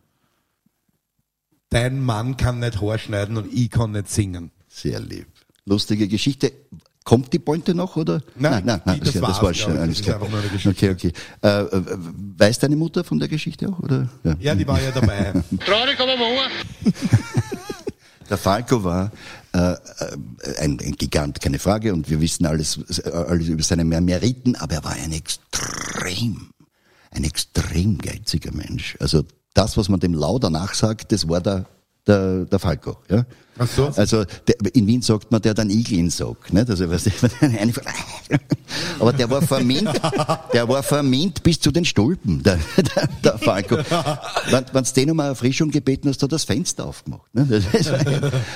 [1.74, 4.52] dein Mann kann nicht Haar schneiden und ich kann nicht singen.
[4.70, 5.28] Sehr lieb.
[5.66, 6.52] Lustige Geschichte.
[7.06, 8.22] Kommt die Pointe noch, oder?
[8.38, 9.80] Nein, nein, nein, die- das das, war's, war glaub schon ich.
[9.82, 10.16] alles Das ist klar.
[10.16, 10.90] einfach nur eine Geschichte.
[10.90, 11.12] Okay, okay.
[11.42, 11.84] Äh, äh,
[12.38, 14.08] weiß deine Mutter von der Geschichte auch, oder?
[14.24, 14.36] Ja.
[14.40, 15.34] Ja, die war ja dabei.
[18.30, 19.12] Der Falco war
[19.54, 19.78] äh, äh,
[20.60, 24.76] ein, ein Gigant, keine Frage, und wir wissen alles, alles über seine Mer- Meriten, aber
[24.76, 26.50] er war ein extrem,
[27.12, 28.96] ein extrem geiziger Mensch.
[29.02, 31.66] Also das, was man dem Lau danach sagt, das war der,
[32.08, 32.98] der, der Falco.
[33.10, 33.26] Ja?
[33.58, 33.88] Ach so.
[33.96, 36.52] Also der, in Wien sagt man, der hat einen Igel in den Sack.
[36.52, 36.70] Nicht?
[36.70, 37.12] Also, weißt du,
[39.00, 39.90] aber der war vermint,
[40.54, 43.78] der war vermint bis zu den Stulpen, der, der, der Falco.
[44.50, 47.34] Wenn wenn du den um eine Erfrischung gebeten hast, hat er das Fenster aufgemacht.
[47.34, 47.62] Ne?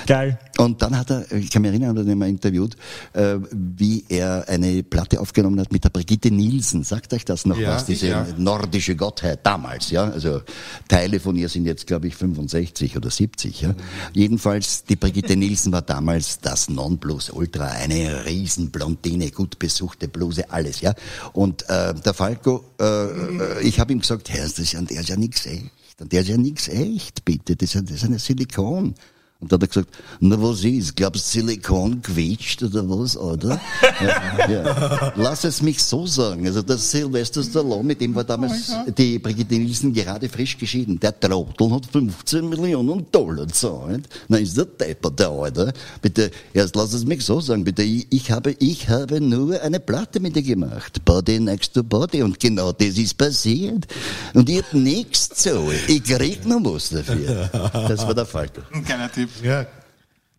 [0.06, 0.38] Geil.
[0.58, 2.76] und dann hat er, ich kann mich erinnern, hat er mal interviewt,
[3.12, 6.82] äh, wie er eine Platte aufgenommen hat mit der Brigitte Nielsen.
[6.84, 7.86] Sagt euch das noch Ja, was?
[7.86, 8.26] Diese ja.
[8.36, 10.04] nordische Gottheit damals, ja.
[10.04, 10.42] Also
[10.88, 13.74] Teile von ihr sind jetzt, glaube ich, 65 oder 70, ja.
[14.12, 20.94] Jedenfalls, die Brigitte Nielsen war damals das Nonplusultra, eine Riesenblondine, gut besuchte Bluse, alles, ja.
[21.32, 25.00] Und äh, der Falco, äh, äh, ich habe ihm gesagt, Herr, das ist ja, der
[25.00, 25.70] ist ja nix echt.
[26.00, 27.56] Und der ist ja nix echt, bitte.
[27.56, 28.94] Das ist, das ist eine Silikon.
[29.40, 33.60] Und da hat er gesagt, na was ist, glaubst du Silikon quietscht oder was, oder?
[34.00, 35.12] ja, ja.
[35.14, 36.44] Lass es mich so sagen.
[36.44, 40.98] Also das Sylvester Stallone, mit dem war damals die Brigitte Nielsen gerade frisch geschieden.
[40.98, 44.08] Der Trottel hat 15 Millionen Dollar gezahlt.
[44.26, 45.72] Na ist der Depper, der Alter.
[46.02, 47.84] Bitte, erst lass es mich so sagen, bitte.
[47.84, 51.04] Ich, ich habe, ich habe nur eine Platte mit dir gemacht.
[51.04, 52.24] Body next to body.
[52.24, 53.86] Und genau das ist passiert.
[54.34, 55.70] Und ich hab nichts zu.
[55.86, 57.48] Ich krieg noch was dafür.
[57.72, 58.62] Das war der Falco.
[58.72, 59.08] Ein geiler
[59.42, 59.66] Ja.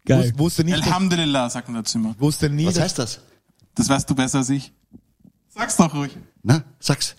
[0.05, 0.31] Geil.
[0.33, 2.15] Wus- Wusste nicht, Alhamdulillah, sagt man dazu immer.
[2.19, 3.19] wusste nie, Was heißt das?
[3.75, 4.73] Das weißt du besser als ich.
[5.49, 6.17] Sag's doch ruhig.
[6.43, 7.15] Na, sag's.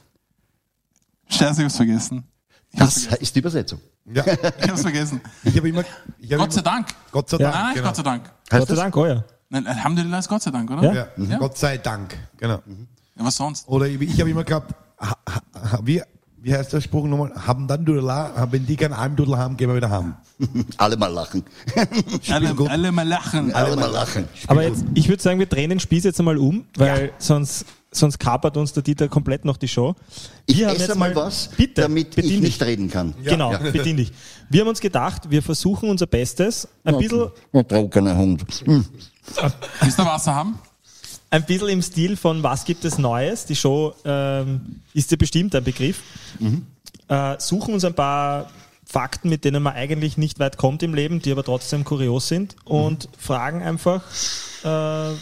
[1.29, 2.25] Scheiße, ich hab's vergessen.
[2.73, 3.23] Ich hab's Das vergessen.
[3.23, 3.81] ist die Übersetzung.
[4.07, 4.25] Ja,
[4.63, 5.21] Ich hab's vergessen.
[5.45, 5.85] ich habe immer,
[6.19, 6.89] ich hab Gott sei immer, Dank.
[7.13, 7.51] Gott sei Ja.
[7.51, 7.87] Dank, Nein, nein, genau.
[7.87, 8.25] Gott sei Dank.
[8.25, 8.83] Heißt Gott sei das?
[8.83, 9.25] Dank, oh ja.
[9.51, 10.83] Nein, Alhamdulillah ist Gott sei Dank, oder?
[10.83, 10.93] Ja.
[11.17, 11.39] Ja, Ja.
[11.39, 12.63] Gott sei Dank, genau.
[13.17, 13.69] Ja, was sonst?
[13.69, 16.03] Oder ich, ich habe immer gehabt, ha, ha, ha, wie,
[16.43, 17.33] wie heißt der Spruch nochmal?
[17.47, 20.15] Haben dann Dudela, wenn die keinen Almdudel haben, gehen wir wieder heim.
[20.79, 21.45] Alle mal lachen.
[22.31, 23.53] Alle, alle mal lachen.
[23.55, 24.25] Alle mal lachen.
[24.47, 28.19] Aber jetzt, ich würde sagen, wir drehen den Spieß jetzt einmal um, weil sonst, sonst
[28.19, 29.95] kapert uns der Dieter komplett noch die Show.
[30.47, 32.41] Ich Wir haben esse jetzt mal was, bitte, damit ich dich.
[32.41, 33.15] nicht reden kann.
[33.23, 33.59] Genau, Ja.
[33.59, 34.13] bedien dich.
[34.49, 38.45] Wir haben uns gedacht, wir versuchen unser Bestes, ein bisschen, Ein trockener Hund.
[38.65, 38.85] Hm.
[39.83, 40.59] Willst du Wasser haben?
[41.31, 43.47] Ein bisschen im Stil von Was gibt es Neues?
[43.47, 46.03] Die Show ähm, ist ja bestimmt ein Begriff.
[47.09, 48.51] Äh, suchen uns ein paar
[48.85, 52.57] Fakten, mit denen man eigentlich nicht weit kommt im Leben, die aber trotzdem kurios sind
[52.65, 54.03] und fragen einfach,
[54.65, 55.15] äh,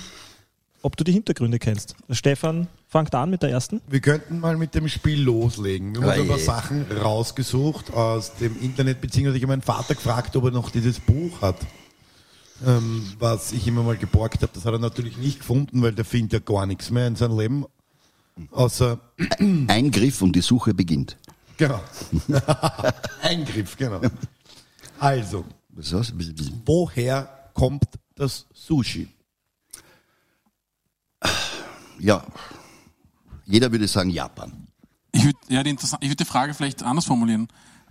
[0.81, 1.95] ob du die Hintergründe kennst.
[2.11, 3.83] Stefan fangt an mit der ersten.
[3.87, 5.95] Wir könnten mal mit dem Spiel loslegen.
[5.95, 6.39] Wir haben ein paar.
[6.39, 10.99] Sachen rausgesucht aus dem Internet, beziehungsweise ich habe meinen Vater gefragt, ob er noch dieses
[11.01, 11.57] Buch hat,
[12.67, 14.53] ähm, was ich immer mal geborgt habe.
[14.55, 17.39] Das hat er natürlich nicht gefunden, weil der findet ja gar nichts mehr in seinem
[17.39, 17.65] Leben.
[18.53, 19.01] Außer,
[19.67, 21.17] Eingriff und die Suche beginnt.
[21.57, 21.81] genau.
[23.23, 24.01] Eingriff, genau.
[25.01, 25.45] Also,
[26.67, 29.09] woher kommt das Sushi?
[31.99, 32.25] Ja,
[33.45, 34.69] jeder würde sagen Japan.
[35.13, 37.49] Ich würde ja, die, interessant- ich würd die Frage vielleicht anders formulieren.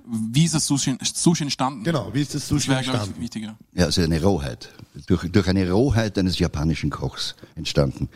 [0.10, 1.84] Wie ist das Sushi, Sushi entstanden?
[1.84, 3.22] Genau, wie ist das Das Sushi wäre, glaube ich, entstanden?
[3.22, 3.58] wichtiger.
[3.74, 4.70] Ja, also eine Rohheit.
[5.08, 8.10] Durch, durch eine Rohheit eines japanischen Kochs entstanden.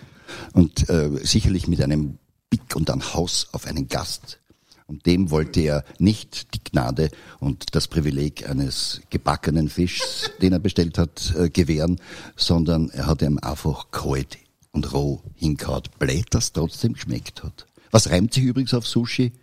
[0.54, 2.17] Und äh, sicherlich mit einem
[2.49, 4.39] Blick und einem Haus auf einen Gast.
[4.88, 10.60] Und dem wollte er nicht die Gnade und das Privileg eines gebackenen Fischs, den er
[10.60, 11.99] bestellt hat, äh, gewähren,
[12.36, 14.38] sondern er hat ihm einfach kalt
[14.71, 15.84] und roh hingehauen.
[15.99, 17.65] Blöd, das trotzdem geschmeckt hat.
[17.91, 19.34] Was reimt sich übrigens auf Sushi?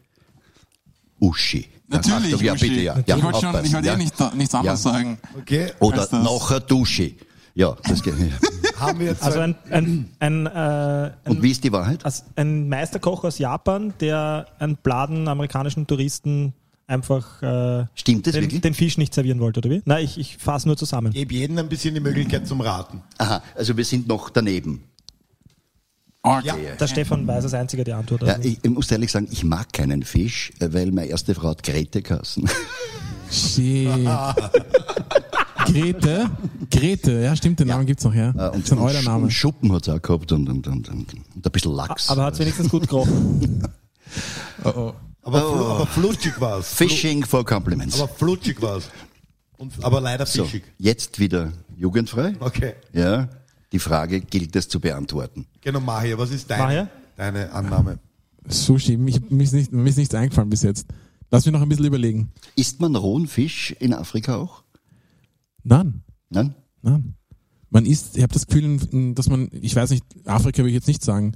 [1.20, 1.68] Uschi.
[1.88, 2.35] Natürlich.
[2.35, 2.68] Achtung, ja, Uschi.
[2.68, 2.98] bitte, ja.
[2.98, 3.94] Ich ja wollte schon, ich wollte ja.
[3.94, 4.92] eh nicht, nichts anderes Ja.
[4.92, 5.18] sagen.
[5.38, 7.12] Okay, Oder nachher Dusche.
[7.55, 8.14] Ja, das geht.
[8.79, 12.05] haben wir jetzt Also ein, ein, ein, ein, äh, Und ein, wie ist die Wahrheit?
[12.37, 16.53] ein Meisterkoch aus Japan, der einen bladen amerikanischen Touristen
[16.87, 18.61] einfach äh, Stimmt das den, wirklich?
[18.61, 19.83] den Fisch nicht servieren wollte, oder wie?
[19.85, 21.12] Nein, ich, ich fasse nur zusammen.
[21.12, 23.03] gebe jedem ein bisschen die Möglichkeit zum Raten.
[23.18, 24.85] Aha, also wir sind noch daneben.
[26.22, 26.46] Okay.
[26.46, 26.54] Ja.
[26.78, 28.22] Der Stefan weiß als einziger die Antwort.
[28.22, 28.48] Ja, Also.
[28.48, 31.62] ich, ich muss ehrlich sagen, ich mag keinen Fisch, äh, weil meine erste Frau hat
[31.62, 32.48] Grete kassen.
[33.31, 33.88] Shit.
[35.66, 36.31] Grete?
[36.70, 38.31] Grete, ja, stimmt, den Namen gibt's noch, ja.
[38.31, 39.24] Und, das ist ein euer Name.
[39.24, 42.09] und Schuppen hat sie auch gehabt und, und, und, und, und ein bisschen Lachs.
[42.09, 43.62] Aber hat es wenigstens gut gerochen.
[44.64, 44.92] Oh, oh.
[45.22, 46.72] Aber, flu aber flutschig war's.
[46.72, 48.00] Fishing for compliments.
[48.00, 48.88] Aber flutschig war's.
[49.59, 50.64] Und, aber leider So, fischig.
[50.78, 52.33] jetzt wieder jugendfrei.
[52.40, 52.72] Okay.
[52.94, 53.28] Ja,
[53.72, 55.46] die Frage gilt es zu beantworten.
[55.61, 56.90] Genau, Mahir, was ist deine, Mahir?
[57.16, 57.98] deine Annahme?
[58.46, 60.87] Sushi, mich, mir, ist nicht, mir ist nichts eingefallen bis jetzt.
[61.31, 62.33] Lass mich noch ein bisschen überlegen.
[62.57, 64.62] Isst man rohen Fisch in Afrika auch?
[65.64, 66.54] Nein, Nein?
[66.83, 67.14] nein.
[67.70, 68.78] Man isst, ich habe das Gefühl,
[69.14, 71.33] dass man, ich weiß nicht, Afrika will ich jetzt nicht sagen,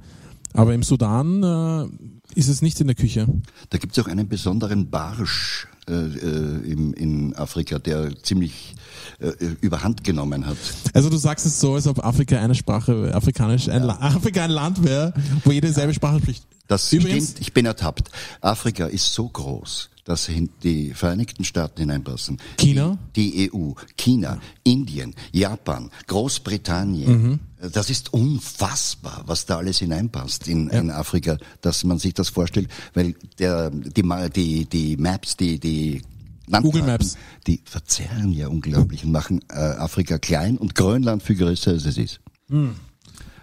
[0.53, 3.27] aber im Sudan äh, ist es nicht in der Küche.
[3.69, 8.75] Da gibt es auch einen besonderen Barsch äh, äh, im, in Afrika, der ziemlich
[9.19, 10.57] äh, überhand genommen hat.
[10.93, 14.51] Also du sagst es so, als ob Afrika eine Sprache, afrikanisch, ein, La Afrika ein
[14.51, 16.45] Land wäre, wo jeder dieselbe Sprache spricht.
[16.67, 18.09] Das Übrigens, stimmt, ich bin ertappt.
[18.41, 20.29] Afrika ist so groß, dass
[20.63, 22.39] die Vereinigten Staaten hineinpassen.
[22.57, 22.97] China?
[23.15, 27.11] Die, die EU, China, Indien, Japan, Großbritannien.
[27.11, 27.39] Mhm.
[27.71, 32.69] Das ist unfassbar, was da alles hineinpasst in, in Afrika, dass man sich das vorstellt,
[32.93, 36.01] weil der, die, die, die Maps, die, die
[36.47, 37.17] Landkarten, Google Maps.
[37.47, 41.97] die verzerren ja unglaublich und machen äh, Afrika klein und Grönland viel größer als es
[41.97, 42.19] ist.
[42.49, 42.75] Hm.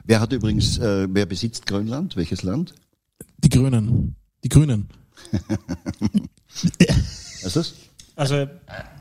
[0.04, 2.16] Wer hat übrigens, äh, wer besitzt Grönland?
[2.16, 2.74] Welches Land?
[3.44, 4.16] Die Grünen.
[4.44, 4.88] Die Grünen.
[7.42, 7.74] Weißt du das?
[8.16, 8.46] Also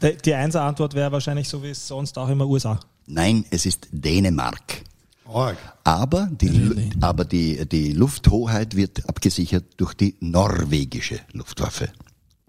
[0.01, 2.79] die, die Einser-Antwort wäre wahrscheinlich so wie es sonst auch immer USA.
[3.05, 4.83] Nein, es ist Dänemark.
[5.25, 5.57] Org.
[5.83, 6.89] Aber die, Really?
[7.01, 11.89] aber die, die Lufthoheit wird abgesichert durch die norwegische Luftwaffe.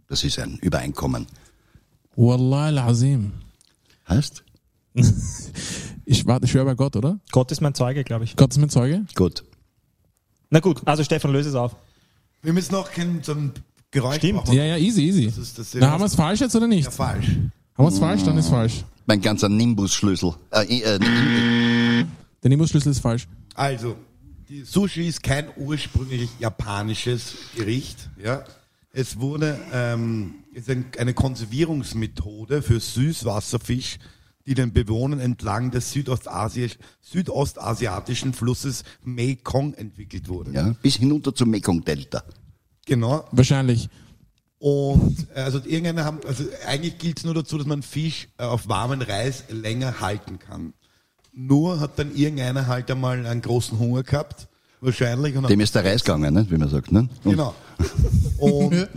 [0.07, 1.26] Das ist ein Übereinkommen.
[2.16, 3.33] Wallah al-Azim.
[4.09, 4.44] Heißt?
[6.07, 7.20] Ich, warte, ich schwöre bei Gott, oder?
[7.31, 8.35] Gott ist mein Zeuge, glaube ich.
[8.35, 9.07] Gott ist mein Zeuge?
[9.14, 9.44] Gut.
[10.51, 11.77] Na gut, also Stefan, löse es auf.
[12.43, 13.53] Wir müssen noch kein so ein
[13.91, 14.35] Geräusch Stimmt.
[14.35, 14.53] machen.
[14.55, 15.27] Ja, ja, easy, easy.
[15.27, 16.85] Das ist das Na, haben wir es falsch jetzt oder nicht?
[16.85, 17.27] ja falsch.
[17.27, 18.85] Haben wir es falsch, dann ist falsch.
[19.07, 20.35] Mein ganzer Nimbus-Schlüssel.
[20.53, 20.99] Äh, äh,
[22.43, 23.27] Der Nimbus-Schlüssel ist falsch.
[23.55, 23.97] Also,
[24.49, 28.11] die Sushi ist kein ursprünglich japanisches Gericht.
[28.23, 28.45] Ja,
[28.93, 33.99] es wurde ähm, ist ein, eine Konservierungsmethode für Süßwasserfisch,
[34.51, 40.51] die den Bewohnern entlang des Südostasi südostasiatischen Flusses Mekong entwickelt wurde.
[40.51, 42.25] ja, bis hinunter zum Mekong-Delta.
[42.85, 43.29] Genau.
[43.31, 43.89] Wahrscheinlich.
[44.59, 48.43] Und äh, also irgendeine haben, also eigentlich gilt es nur dazu, dass man Fisch äh,
[48.43, 50.75] auf warmen Reis länger halten kann.
[51.33, 54.49] Nur hat dann irgendeiner halt einmal einen großen Hunger gehabt,
[54.81, 55.37] wahrscheinlich.
[55.37, 56.45] Und Dem ist der Reis gegangen, ne?
[56.51, 56.91] wie man sagt.
[56.91, 57.09] Ne?
[57.23, 57.55] Und Genau.
[58.39, 58.89] Und,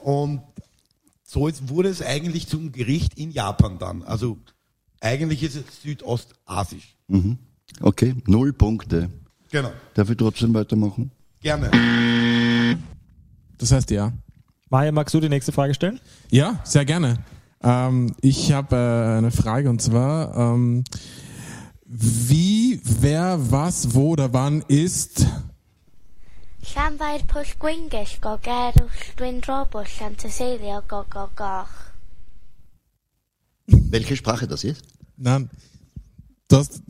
[0.00, 0.42] und
[1.24, 4.02] so wurde es eigentlich zum Gericht in Japan dann.
[4.02, 4.36] Also
[5.00, 6.96] eigentlich ist es südostasisch.
[7.80, 9.10] Okay, null Punkte.
[9.50, 9.72] Genau.
[9.94, 11.10] Darf ich trotzdem weitermachen?
[11.40, 12.78] Gerne.
[13.58, 14.12] Das heißt ja.
[14.68, 16.00] Maja, magst du die nächste Frage stellen?
[16.30, 17.18] Ja, sehr gerne.
[17.62, 20.84] Ähm, ich habe äh, eine Frage und zwar, ähm,
[21.84, 25.26] wie, wer, was, wo oder wann ist
[26.62, 31.89] Llanfair pwll gwyngill go gerwll dwi'n drobl Llantyseilio go go goch.
[33.90, 34.82] Welche Sprache das ist?
[35.16, 35.50] Nein,
[36.48, 36.82] das,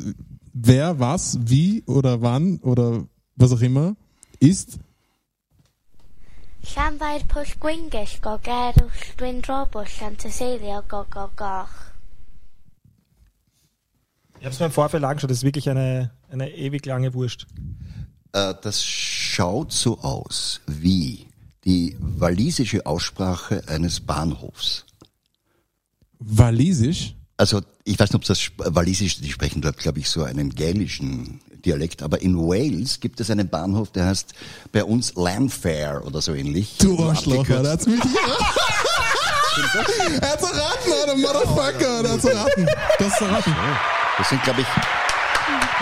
[0.53, 3.05] wer, was, wie oder wann oder
[3.37, 3.97] was auch immer
[4.39, 4.79] ist
[6.63, 11.73] Llanfair pwll gwyngill go gerwll dwi'n drobl Llantyseilio go go goch.
[14.39, 17.47] Ich habe es mir im Vorfeld angeschaut, das ist wirklich eine, eine ewig lange Wurst.
[18.33, 21.27] Äh, das schaut so aus wie
[21.65, 24.87] die walisische Aussprache eines Bahnhofs.
[26.21, 27.15] Walisisch.
[27.37, 31.41] Also ich weiß nicht, ob das Walisisch, die sprechen dort, glaube ich, so einen gälischen
[31.65, 34.33] Dialekt, aber in Wales gibt es einen Bahnhof, der heißt
[34.73, 36.77] bei uns Landfair oder so ähnlich.
[36.79, 37.59] Du Arschloch, abgekürzt.
[37.59, 38.01] Alter, hat's mich
[40.21, 42.67] Er hat's erraten, Alter, Motherfucker, er hat's erraten.
[42.99, 43.55] Das ist erraten.
[44.19, 44.67] Das sind, glaube ich,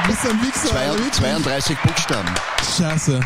[0.09, 1.13] bist ein Wichser, zwei, Alter, wirklich.
[1.15, 2.29] 32 Buchstaben.
[2.77, 3.21] Scheiße.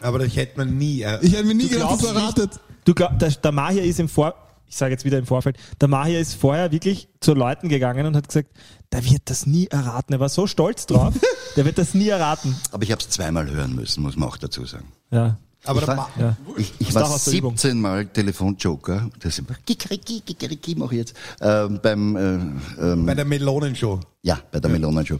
[0.00, 1.02] Aber das hätte man nie.
[1.02, 2.60] Äh, Ich hätte mir nie Du gedacht, dass glaubst er erratet.
[2.84, 4.34] Du glaub, der, der Mahir ist im Vor,
[4.74, 8.16] ich sage jetzt wieder im Vorfeld, der Mahir ist vorher wirklich zu Leuten gegangen und
[8.16, 8.48] hat gesagt,
[8.92, 10.12] der wird das nie erraten.
[10.12, 11.14] Er war so stolz drauf,
[11.56, 12.56] der wird das nie erraten.
[12.72, 14.88] Aber ich habe es zweimal hören müssen, muss man auch dazu sagen.
[15.12, 15.38] Ja.
[15.64, 16.36] aber ich war, Ja.
[16.56, 17.52] ich, ich war auch aus der Übung.
[17.56, 19.08] 17 Mal Telefonjoker.
[19.20, 21.14] Das ist immer Kikeriki, Kikeriki mache ich jetzt.
[21.40, 24.00] Ähm, beim, äh, ähm, bei der Melonenshow.
[24.22, 25.18] ja, bei der Melonenshow.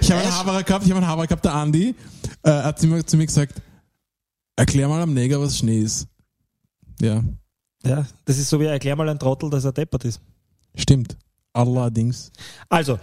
[0.00, 1.94] Ich habe einen Haberer gehabt, ich habe einen Haberer gehabt, der Andi,
[2.42, 3.60] äh, hat zu mir, zu mir gesagt,
[4.56, 6.06] erklär mal am Neger, was Schnee ist.
[7.02, 7.22] Ja,
[7.86, 10.20] ja, das ist so wie erklär mal ein Trottel, dass er deppert ist.
[10.74, 11.16] stimmt.
[11.52, 12.32] Allerdings.
[12.68, 12.98] Also,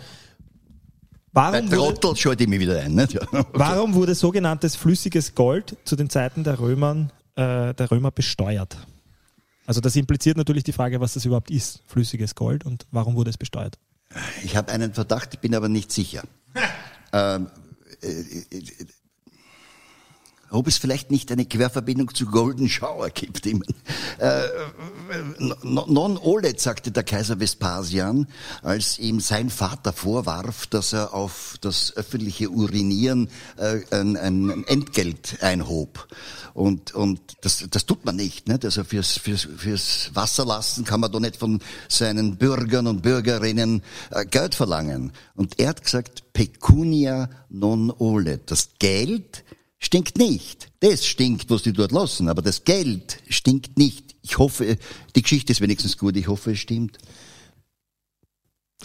[1.31, 2.93] warum wurde, Trottel schalte ich mich wieder ein.
[2.95, 3.13] Nicht?
[3.13, 3.21] Ja.
[3.53, 8.77] warum wurde sogenanntes flüssiges Gold zu den Zeiten der, Römern, äh, der Römer besteuert?
[9.65, 13.29] Also das impliziert natürlich die Frage, was das überhaupt ist, flüssiges Gold und warum wurde
[13.29, 13.77] es besteuert?
[14.43, 16.23] Ich habe einen Verdacht, ich bin aber nicht sicher.
[17.13, 17.47] ähm,
[18.01, 18.63] äh, äh,
[20.51, 23.47] ob es vielleicht nicht eine Querverbindung zu Golden Shower gibt.
[23.47, 23.55] Äh,
[25.39, 28.27] no- non olet, sagte der Kaiser Vespasian,
[28.61, 35.41] als ihm sein Vater vorwarf, dass er auf das öffentliche Urinieren äh, ein, ein Entgelt
[35.41, 36.07] einhob.
[36.53, 38.49] Und, und das, das tut man nicht.
[38.49, 38.65] nicht?
[38.65, 44.25] Also fürs, fürs, fürs Wasserlassen kann man doch nicht von seinen Bürgern und Bürgerinnen äh,
[44.25, 45.13] Geld verlangen.
[45.35, 48.51] Und er hat gesagt, pecunia non olet.
[48.51, 49.45] Das Geld
[49.81, 50.71] stinkt nicht.
[50.79, 54.15] Das stinkt, was die dort lassen, aber das Geld stinkt nicht.
[54.21, 54.77] Ich hoffe,
[55.15, 56.15] die Geschichte ist wenigstens gut.
[56.15, 56.97] Ich hoffe, es stimmt.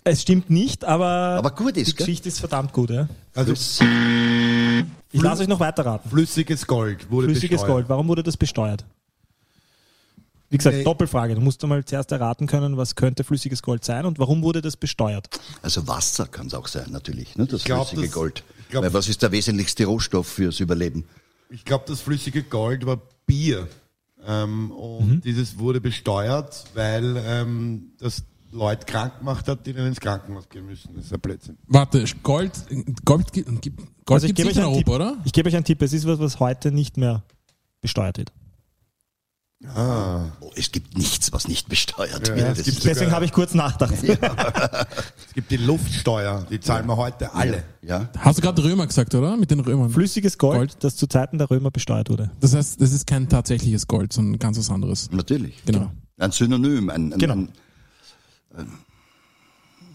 [0.04, 1.06] Es stimmt nicht, aber,
[1.38, 2.06] Aber gut ist, die gell?
[2.06, 2.90] Geschichte ist verdammt gut.
[2.90, 3.08] Ja?
[3.34, 3.52] Also
[5.12, 6.08] Ich lasse euch noch weiter raten.
[6.08, 7.68] flüssiges Gold wurde Flüssiges besteuert.
[7.68, 8.84] Gold, warum wurde das besteuert?
[10.48, 10.84] Wie gesagt, Nee.
[10.84, 11.34] Doppelfrage.
[11.34, 14.76] Du musst einmal zuerst erraten können, was könnte flüssiges Gold sein und warum wurde das
[14.76, 15.28] besteuert?
[15.60, 17.46] Also Wasser kann es auch sein, natürlich, ne?
[17.46, 18.44] das glaub, flüssige das- Gold.
[18.68, 21.04] Glaub- Weil was ist der wesentlichste Rohstoff fürs Überleben?
[21.50, 23.68] Ich glaube, das flüssige Gold war Bier.
[24.26, 25.20] Ähm, und Mhm.
[25.20, 30.66] dieses wurde besteuert, weil ähm, das Leute krank gemacht hat, die dann ins Krankenhaus gehen
[30.66, 30.94] müssen.
[30.96, 31.56] Das ist ein Blödsinn.
[31.68, 32.52] Warte, Gold,
[33.04, 33.72] Gold, Gold
[34.10, 34.88] Also ich gibt gebe es euch, in einen Tipp.
[34.88, 35.22] Europa, oder?
[35.24, 35.80] ich gebe euch einen Tipp.
[35.82, 37.22] Es ist was, was heute nicht mehr
[37.82, 38.32] besteuert wird.
[39.74, 42.58] Oh, es gibt nichts, was nicht besteuert Ja, wird.
[42.84, 43.94] Deswegen habe ich kurz nachgedacht.
[45.28, 47.64] Es gibt die Luftsteuer, die zahlen wir heute alle.
[47.82, 48.08] ja.
[48.18, 49.34] Hast du gerade Römer gesagt, oder?
[49.36, 49.88] Mit den Römern.
[49.90, 50.76] Flüssiges Gold, Gold.
[50.84, 52.30] das zu Zeiten der Römer besteuert wurde.
[52.40, 55.10] Das heißt, das ist kein tatsächliches Gold, sondern ganz was anderes.
[55.10, 55.62] Natürlich.
[55.64, 55.90] Genau.
[56.18, 57.34] Ein Synonym, ein, ein, Genau.
[57.34, 57.48] ein,
[58.56, 58.68] ein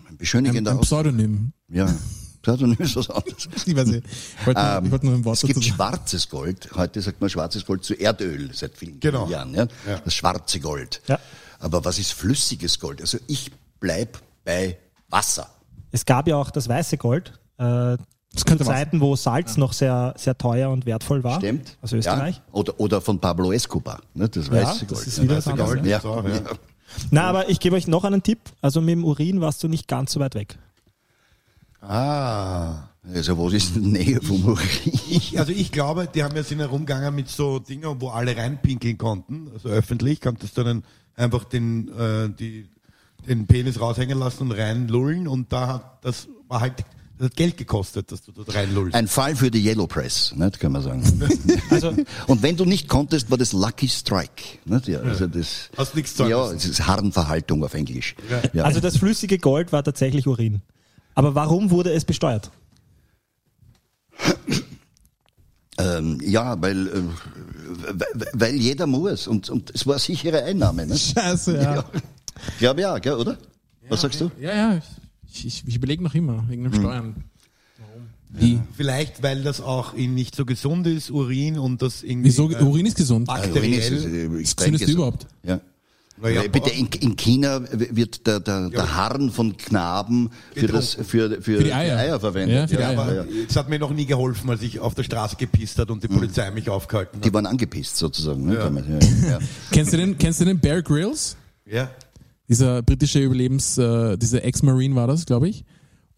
[0.10, 0.88] Ein, beschönigender ein Aus.
[0.88, 1.54] Pseudonym.
[1.70, 1.86] Ja,
[2.42, 3.48] Pseudonym ist was anderes.
[3.66, 4.04] Ich weiß nicht.
[4.40, 5.76] Ich wollte, nur- ich wollte nur ein Wort Ähm, Es gibt sagen.
[5.76, 6.70] schwarzes Gold.
[6.76, 9.28] Heute sagt man schwarzes Gold zu Erdöl seit vielen Genau.
[9.28, 9.54] Jahren.
[9.54, 9.68] Ja?
[9.88, 10.00] Ja.
[10.04, 11.02] Das schwarze Gold.
[11.08, 11.20] Ja.
[11.60, 13.02] Aber was ist flüssiges Gold?
[13.02, 14.78] Also ich bleib bei
[15.10, 15.48] Wasser.
[15.92, 17.34] Es gab ja auch das weiße Gold.
[17.58, 17.98] Äh,
[18.34, 18.64] Das könnte.
[18.64, 21.38] Zeiten, wo Salz noch sehr, sehr teuer und wertvoll war.
[21.38, 21.78] Stimmt?
[21.82, 22.38] Aus Österreich.
[22.38, 22.42] Ja.
[22.54, 24.02] Oder, oder von Pablo Escobar.
[24.16, 24.30] Ne?
[24.30, 25.08] Das Ja, weiße das Gold.
[25.08, 25.74] ist wieder was Weiße anderes.
[25.74, 25.86] Gold.
[25.86, 26.00] Ja.
[26.04, 26.22] ja.
[26.30, 26.36] Ja.
[26.36, 26.42] ja.
[27.12, 28.40] Na, aber ich gebe euch noch einen Tipp.
[28.62, 30.58] Also mit dem Urin warst du nicht ganz so weit weg.
[31.82, 32.88] Ah.
[33.14, 34.68] Also was ist in der Nähe vom Urin?
[35.10, 38.98] Ich, also ich glaube, die haben ja sind herumgegangen mit so Dingen, wo alle reinpinkeln
[38.98, 40.84] konnten, also öffentlich, konntest du dann
[41.16, 42.70] einfach den, äh, die,
[43.28, 46.76] den Penis raushängen lassen und reinlullen und da hat, das war halt,
[47.18, 48.96] das hat Geld gekostet, dass du dort reinlullst.
[48.96, 51.04] Ein Fall für die Yellow Press, nicht, kann man sagen.
[51.72, 51.94] Also
[52.28, 54.60] Und wenn du nicht konntest, war das Lucky Strike.
[54.66, 54.88] Nicht?
[54.88, 58.16] Ja, also das, Hast nichts sagen Ja, es ist Harnverhaltung auf Englisch.
[58.54, 58.64] Ja.
[58.64, 60.62] Also das flüssige Gold war tatsächlich Urin.
[61.16, 62.52] Aber warum wurde es besteuert?
[65.78, 67.02] ähm, ja, weil, äh,
[68.34, 70.86] weil- jeder muss und, und es war sichere Einnahme.
[70.86, 70.98] Ne?
[70.98, 71.76] Scheiße, ja.
[71.76, 71.86] Ja.
[72.54, 73.38] Ich glaube ja, gell, oder?
[73.90, 74.32] Was sagst du?
[74.40, 74.82] Ja, ja.
[75.32, 76.72] Ich, ich, ich überlege noch immer, wegen Hm.
[76.72, 77.16] dem Steuern.
[77.78, 78.08] Warum?
[78.30, 78.60] Wie?
[78.76, 82.30] Vielleicht, weil das auch in nicht so gesund ist, Urin und das irgendwie.
[82.30, 82.50] Wieso?
[82.52, 83.30] äh, Urin ist gesund.
[83.30, 84.26] Also, Urin ist, bakteriell.
[84.26, 84.90] äh, du gesund.
[84.90, 85.28] überhaupt?
[85.44, 85.62] Ja.
[86.22, 90.68] Na ja, Weil bitte, in, in China wird der, der, der Harn von Knaben für,
[90.68, 92.20] das, für, für, Für die Eier.
[92.20, 92.56] verwendet.
[92.56, 93.00] Ja, für die Eier.
[93.00, 93.26] aber ja.
[93.50, 96.08] es hat mir noch nie geholfen, als ich auf der Straße gepisst hat und die
[96.08, 97.26] Polizei mich aufgehalten hat.
[97.26, 98.46] Die waren angepisst sozusagen.
[98.46, 98.54] Ne?
[98.56, 98.64] Ja.
[98.66, 99.30] Damit, ja.
[99.30, 99.40] Ja.
[99.72, 101.38] Kennst du den, kennst du den Bear Grylls?
[101.66, 101.90] Ja.
[102.48, 105.64] Dieser britische Überlebens, äh, dieser Ex-Marine war das, glaube ich.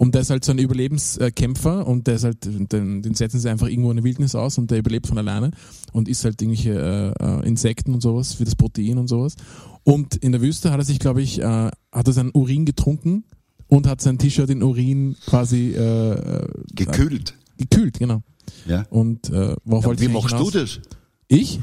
[0.04, 3.50] Und der ist halt so ein Überlebenskämpfer und der ist halt, den, den setzen sie
[3.50, 5.52] einfach irgendwo in der Wildnis aus und der überlebt von alleine
[5.94, 9.38] und isst halt irgendwelche äh, äh, Insekten und sowas für das Protein und sowas.
[9.86, 13.24] Und in der Wüste hat er sich, glaube ich, äh, hat er seinen Urin getrunken
[13.68, 17.36] und hat sein T-Shirt in Urin quasi äh, äh, Gekühlt.
[17.58, 18.24] gekühlt, genau.
[18.68, 18.86] Ja.
[18.90, 20.82] Und äh, worauf Ja, wollte wie machst du das?
[21.28, 21.60] Ich?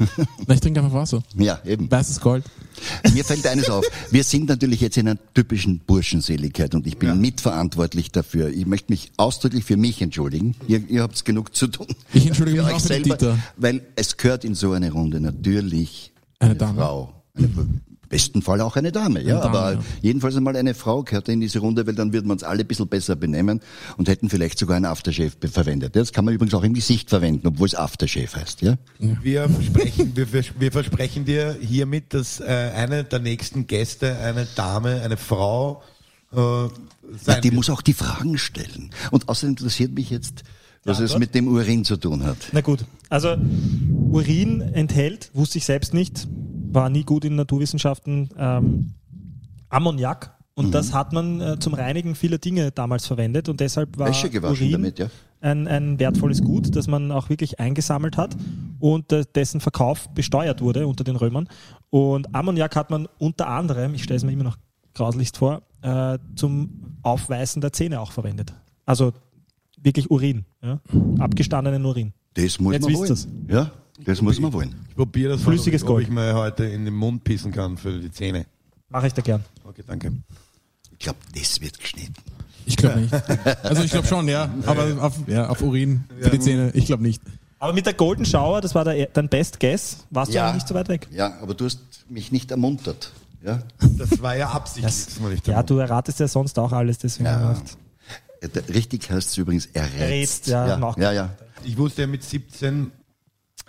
[0.46, 1.22] Na, ich trinke einfach Wasser.
[1.36, 1.90] Ja, eben.
[1.90, 2.44] Weißes Gold.
[3.12, 3.84] Mir fällt eines auf.
[4.10, 8.48] Wir sind natürlich jetzt in einer typischen Burschenseligkeit und ich bin mitverantwortlich dafür.
[8.48, 10.54] Ich möchte mich ausdrücklich für mich entschuldigen.
[10.66, 11.86] Ihr, ihr habt genug zu tun.
[12.12, 13.38] Ich entschuldige Für mich euch auch selber, Dieter.
[13.56, 16.80] Weil es gehört in so eine Runde natürlich Eine eine, Dame.
[16.80, 17.22] Frau.
[17.36, 17.48] Eine,
[18.10, 19.40] besten Fall auch eine Dame, ja.
[19.40, 19.80] Dame, aber ja.
[20.02, 22.66] jedenfalls einmal eine Frau gehört in diese Runde, weil dann würden wir uns alle ein
[22.66, 23.60] bisschen besser benehmen
[23.96, 25.96] und hätten vielleicht sogar ein Aftershave verwendet.
[25.96, 28.76] Das kann man übrigens auch im Gesicht verwenden, obwohl es Aftershave heißt, ja.
[28.98, 32.44] Wir versprechen, wir, vers- wir versprechen dir hiermit, dass äh,
[32.74, 35.82] eine der nächsten Gäste eine Dame, eine Frau
[36.32, 36.68] äh, Na,
[37.16, 37.54] sein die wird.
[37.54, 38.90] muss auch die Fragen stellen.
[39.10, 40.42] Und außerdem interessiert mich jetzt,
[40.84, 42.36] was Ja, es mit dem Urin zu tun hat.
[42.52, 43.36] Na gut, also
[44.10, 46.26] Urin enthält, wusste ich selbst nicht,
[46.72, 48.92] war nie gut in Naturwissenschaften, ähm,
[49.68, 50.36] Ammoniak.
[50.54, 50.70] Und Mhm.
[50.72, 54.10] das hat man äh, zum Reinigen vieler Dinge damals verwendet und deshalb war
[54.50, 55.06] Urin damit, ja.
[55.40, 58.36] ein, ein wertvolles Gut, das man auch wirklich eingesammelt hat
[58.78, 61.48] und äh, dessen Verkauf besteuert wurde unter den Römern.
[61.88, 64.58] Und Ammoniak hat man unter anderem, ich stelle es mir immer noch
[64.94, 68.52] grauslichst vor, äh, zum Aufweißen der Zähne auch verwendet.
[68.84, 69.12] Also
[69.80, 70.80] wirklich Urin, ja?
[71.20, 72.12] abgestandenen Urin.
[72.34, 73.10] Das muss Jetzt man wisst wollen.
[73.10, 73.28] ihr's.
[73.48, 73.70] Ja,
[74.04, 74.74] Das muss man wollen.
[74.90, 76.04] Ich probiere das Flüssiges ob, Gold.
[76.06, 78.46] ob ich mir heute in den Mund pissen kann für die Zähne.
[78.88, 79.44] Mache ich da gern.
[79.64, 80.12] Okay, danke.
[80.92, 82.14] Ich glaube, das wird geschnitten.
[82.66, 83.14] Ich glaube nicht.
[83.64, 84.48] Also ich glaube schon, ja.
[84.66, 87.22] Aber auf, ja, auf Urin für die Zähne, ich glaube nicht.
[87.58, 90.48] Aber mit der Golden Shower, das war der, dein Best Guess, warst du Ja.
[90.48, 91.08] ja nicht so weit weg.
[91.10, 93.12] Ja, aber du hast mich nicht ermuntert.
[93.42, 93.62] Ja?
[93.98, 95.20] Das war ja absichtlich.
[95.20, 97.26] man nicht Ja, du erratest ja sonst auch alles, deswegen.
[97.26, 97.56] Ja.
[98.42, 99.98] der- Richtig heißt es übrigens errätzt.
[100.00, 101.30] Errätzt, ja, ja, ja, ja.
[101.64, 102.90] Ich wusste ja mit 17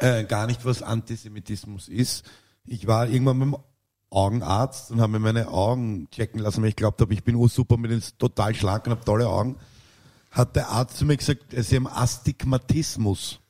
[0.02, 2.26] äh, gar nicht, was Antisemitismus ist.
[2.66, 3.58] Ich war irgendwann beim
[4.10, 7.78] Augenarzt und habe mir meine Augen checken lassen, weil ich glaubt habe, ich bin ursuper,
[7.78, 9.58] bin jetzt total schlank und habe tolle Augen.
[10.32, 13.34] Hat der Arzt zu mir gesagt, sie haben Astigmatismus.
[13.34, 13.42] Und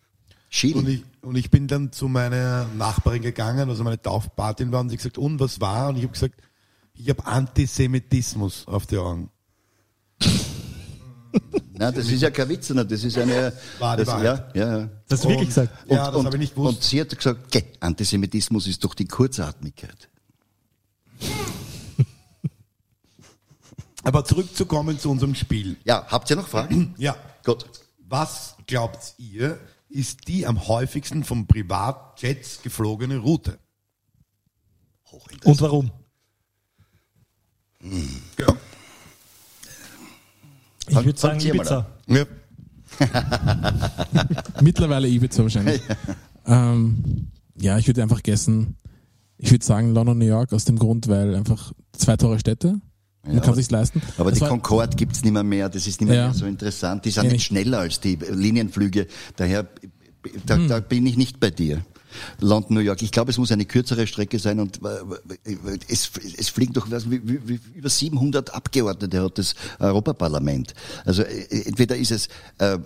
[0.49, 0.88] Schielen.
[0.88, 4.97] ich, und ich bin dann zu meiner Nachbarin gegangen, also meine Taufpatin war, und sie
[4.97, 5.89] gesagt, und was war?
[5.89, 6.36] Und ich habe gesagt,
[6.93, 9.30] ich habe Antisemitismus auf die Augen.
[11.74, 13.54] Nein, das ist ja kein Witz, sondern das ist eine.
[13.80, 14.56] War die das, Wahrheit.
[14.56, 14.90] ja, ja, ja.
[15.08, 15.92] Das hast du wirklich Und- gesagt.
[15.92, 16.84] Ja, und, das habe ich nicht und gewusst.
[16.84, 20.10] sie hat gesagt, geh, Antisemitismus ist doch die Kurzatmigkeit.
[24.04, 25.78] Aber zurückzukommen zu unserem Spiel.
[25.84, 26.96] Ja, habt ihr noch Fragen?
[26.98, 27.16] Ja.
[27.46, 27.66] Gut.
[28.08, 29.58] Was glaubt ihr,
[29.90, 33.58] ist die am häufigsten von Privatjets geflogene Route?
[35.12, 35.48] Hochinteressant.
[35.48, 35.92] Und warum?
[38.38, 38.48] Ja.
[41.00, 41.86] Ich würde sagen Ibiza.
[42.08, 42.26] ja.
[44.62, 45.82] Mittlerweile Ibiza wahrscheinlich.
[46.46, 47.28] ähm,
[47.60, 48.76] ja, ich würde einfach gessen.
[49.38, 52.80] Ich würde sagen London, New York aus dem Grund, weil einfach zwei teure Städte.
[53.24, 54.02] Man kann aber- sich's leisten.
[54.18, 56.26] Aber Das die Concorde gibt's nicht mehr mehr, das ist nicht mehr, Ja.
[56.26, 57.06] mehr so interessant.
[57.06, 57.46] Die sind Ja, nicht nicht.
[57.46, 59.08] schneller als die Linienflüge.
[59.36, 59.68] Daher,
[60.46, 60.68] da, Hm.
[60.68, 61.86] da bin ich nicht bei dir.
[62.39, 63.01] London, New York.
[63.01, 65.55] Ich glaube, es muss eine kürzere Strecke sein und äh,
[65.88, 70.74] es, es fliegen doch wie, wie, über 700 Abgeordnete hat das Europaparlament.
[71.05, 72.28] Also äh, entweder ist es
[72.59, 72.80] äh, äh,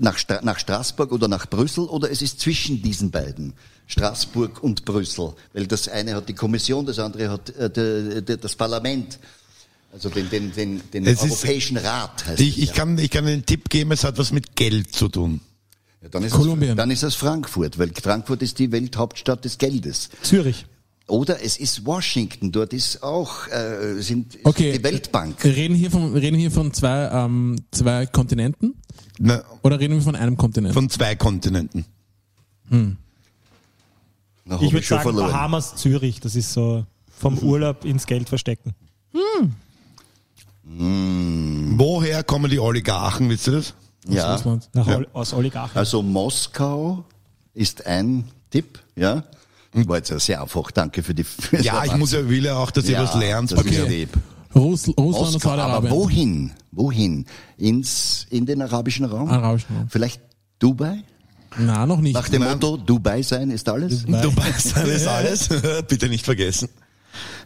[0.00, 3.52] nach, Stra nach Straßburg oder nach Brüssel oder es ist zwischen diesen beiden,
[3.88, 8.36] Straßburg und Brüssel, weil das eine hat die Kommission, das andere hat äh, de, de,
[8.36, 9.18] das Parlament,
[9.92, 12.74] also den, den, den, den Es ist- Europäischen Rat heißt Ich, es, ich, ja.
[12.74, 15.40] kann, ich kann einen Tipp geben, es hat was mit Geld zu tun.
[16.06, 16.70] Ja, dann ist Kolumbien.
[16.70, 20.08] Es, dann ist es Frankfurt, weil Frankfurt ist die Welthauptstadt des Geldes.
[20.22, 20.66] Zürich.
[21.08, 24.72] Oder es ist Washington, dort ist auch äh, sind ist Okay.
[24.78, 25.42] die Weltbank.
[25.42, 28.74] Wir reden hier von, wir reden hier von zwei, ähm, zwei Kontinenten
[29.18, 30.74] Na, oder reden wir von einem Kontinent?
[30.74, 31.84] von zwei Kontinenten.
[32.70, 32.96] Na,
[34.50, 35.32] hab Ich würde schon sagen verloren.
[35.32, 36.20] Bahamas, Zürich.
[36.20, 36.84] Das ist so
[37.18, 38.74] vom Urlaub ins Geld verstecken.
[40.64, 43.74] Woher kommen die Oligarchen, wisst ihr das?
[44.08, 44.32] Ja.
[44.34, 44.68] Russland.
[44.72, 44.96] Nach Ja.
[44.98, 45.76] Ol aus Oligarchen.
[45.76, 47.04] Also Moskau
[47.54, 49.24] ist ein Tipp, ja.
[49.72, 52.56] War jetzt ja sehr einfach, danke für die für Ja, ich muss ja, will ja
[52.56, 53.52] auch, dass ihr was lernt.
[53.52, 53.88] Das ist Okay.
[53.88, 54.10] lieb.
[54.54, 55.92] Russ, Russland und Moskau, aber Saudi-Arabien.
[55.92, 56.52] wohin?
[56.72, 57.26] Wohin?
[57.58, 59.28] Ins, in den arabischen Raum?
[59.28, 59.88] Arabischen Raum.
[59.90, 60.20] Vielleicht
[60.58, 61.02] Dubai?
[61.58, 62.14] Na, noch nicht.
[62.14, 64.04] Nach dem Motto, Dubai sein ist alles?
[64.06, 65.48] Dubai ist alles, alles.
[65.88, 66.70] Bitte nicht vergessen.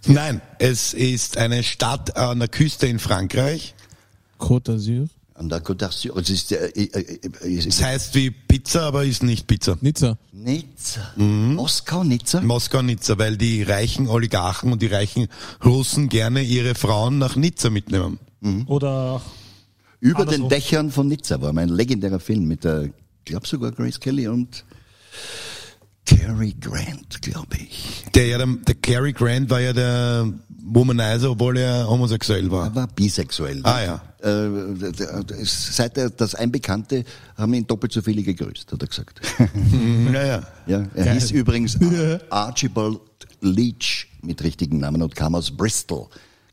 [0.06, 3.74] Nein, es ist eine Stadt an der Küste in Frankreich.
[4.38, 5.08] Côte d'Azur.
[5.40, 6.18] An der Côte d'Azur.
[6.20, 9.78] Es ist, äh, äh, äh, es Es heißt wie Pizza, aber ist nicht Pizza.
[9.80, 10.18] Nizza.
[10.32, 11.14] Nizza.
[11.16, 11.54] Mhm.
[11.54, 12.42] Moskau, Nizza?
[12.42, 15.28] Moskau, Nizza, weil die reichen Oligarchen und die reichen
[15.64, 18.18] Russen gerne ihre Frauen nach Nizza mitnehmen.
[18.66, 19.22] Oder
[20.00, 20.42] Über Andersrum.
[20.42, 22.92] den Dächern von Nizza war mein legendärer Film mit der, ich
[23.24, 24.66] glaube sogar Grace Kelly und
[26.06, 28.04] Cary Grant, glaube ich.
[28.14, 30.32] Der, ja, der, der Cary Grant war ja der
[30.62, 32.66] Womanizer, obwohl er homosexuell war.
[32.66, 33.60] Er war bisexuell.
[33.64, 34.02] Ah, ja.
[34.22, 34.92] Äh,
[35.44, 37.04] seit er das Einbekannte
[37.36, 39.20] haben ihn doppelt so viele gegrüßt, hat er gesagt.
[39.54, 40.42] Naja.
[40.66, 41.78] ja, er hieß übrigens
[42.28, 43.00] Archibald
[43.40, 46.08] Leach mit richtigen Namen und kam aus Bristol.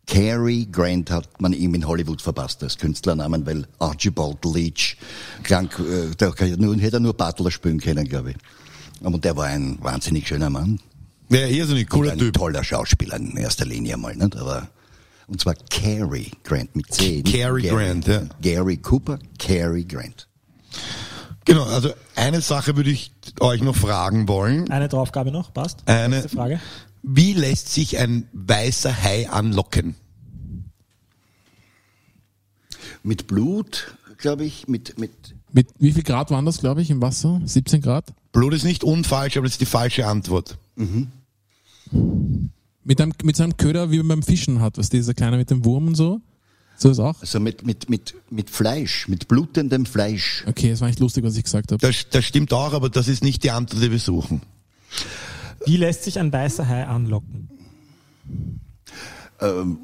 [0.05, 4.95] Cary Grant hat man ihm in Hollywood verpasst als Künstlernamen, weil Archibald Leach
[5.43, 8.37] klang, äh, ja nur, hätte er nur Butler spielen können, glaube ich.
[9.03, 10.79] Aber der war ein wahnsinnig schöner Mann.
[11.29, 12.33] Ja, irrsinnig cooler ein Typ.
[12.35, 14.35] toller Schauspieler in erster Linie mal, nicht?
[14.37, 14.69] Aber,
[15.27, 17.21] und zwar Cary Grant mit C.
[17.21, 17.63] Cary.
[17.67, 18.23] Grant, ja.
[18.41, 20.27] Gary Cooper, Cary Grant.
[21.45, 24.69] Genau, also eine Sache würde ich euch noch fragen wollen.
[24.71, 25.83] eine Draufgabe noch, passt?
[25.87, 26.59] Eine- Letzte Frage.
[27.03, 29.95] Wie lässt sich ein weißer Hai anlocken?
[33.03, 35.11] Mit Blut, glaube ich, mit, mit,
[35.51, 37.41] Mit wie viel Grad waren das, glaube ich, im Wasser?
[37.43, 38.13] 17 Grad?
[38.31, 40.57] Blut ist nicht unfalsch, aber das ist die falsche Antwort.
[42.83, 45.49] Mit, einem, mit so einem Köder, wie man beim Fischen hat, was dieser kleine mit
[45.49, 46.21] dem Wurm und so?
[46.79, 47.19] So ist auch?
[47.21, 50.43] also mit, mit, mit, mit Fleisch, mit blutendem Fleisch.
[50.47, 51.81] Okay, das war nicht lustig, was ich gesagt habe.
[51.81, 54.43] Das, das stimmt auch, aber das ist nicht die Antwort, die wir suchen.
[55.65, 57.49] Wie lässt sich ein weißer Hai anlocken?
[59.41, 59.79] Ähm,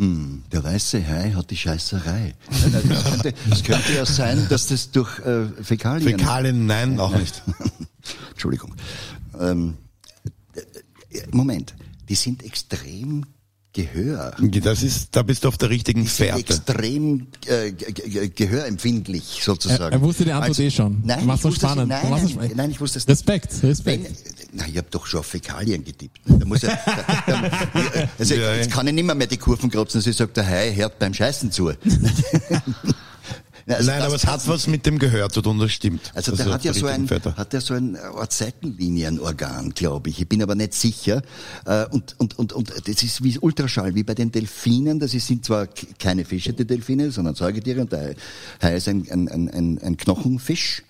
[0.00, 2.34] Der weiße Hai hat die Scheißerei.
[2.48, 3.32] Das könnte,
[3.64, 6.08] könnte ja sein, dass das durch äh, Fäkalien...
[6.08, 7.42] Fäkalien, nein, auch nicht.
[8.30, 8.76] Entschuldigung.
[9.40, 9.76] Ähm,
[10.54, 11.74] äh, Moment,
[12.08, 13.26] die sind extrem
[13.74, 14.34] Gehör.
[14.62, 16.40] Das ist, da bist du auf der richtigen Fährte.
[16.40, 19.82] extrem äh, ge- ge- gehörempfindlich sozusagen.
[19.82, 21.00] Also, Er- er wusste die Antwort eh schon.
[21.04, 21.88] Nein, Mach's ich wusste es- spannend.
[21.90, 22.56] Nein, nein, spannend.
[22.56, 23.12] nein, ich wusste es nicht.
[23.18, 24.04] Respekt, Respekt.
[24.06, 24.16] Wenn,
[24.54, 26.18] na, ich habe doch schon auf Fäkalien getippt.
[26.26, 29.70] Da muss er, da, da, also Ja, jetzt kann ich nicht mehr, mehr die Kurven
[29.70, 31.70] kratzen, also ich sage, der Hai hört beim Scheißen zu.
[33.68, 36.10] Also Nein, aber es hat was mit dem Gehör zu tun, das stimmt.
[36.14, 37.96] Also Das der hat ja so ein, hat ja so ein
[38.28, 40.20] Seitenlinienorgan, glaube ich.
[40.20, 41.22] Ich bin aber nicht sicher.
[41.66, 44.98] Äh, Und, und, und, und das ist wie Ultraschall, wie bei den Delfinen.
[44.98, 45.66] Das sind zwar
[45.98, 47.80] keine Fische, die Delfine, sondern Säugetiere.
[47.82, 48.14] Und der
[48.62, 50.82] Hai ist ein, ein, ein, ein, Knochenfisch.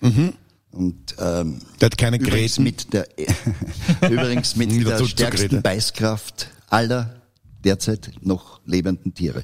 [0.71, 2.63] Und ähm, Der hat keine übrigens Gräten.
[2.63, 3.07] mit der
[4.11, 5.61] übrigens mit der stärksten.
[5.61, 7.21] Beißkraft aller
[7.63, 9.43] derzeit noch lebenden Tiere.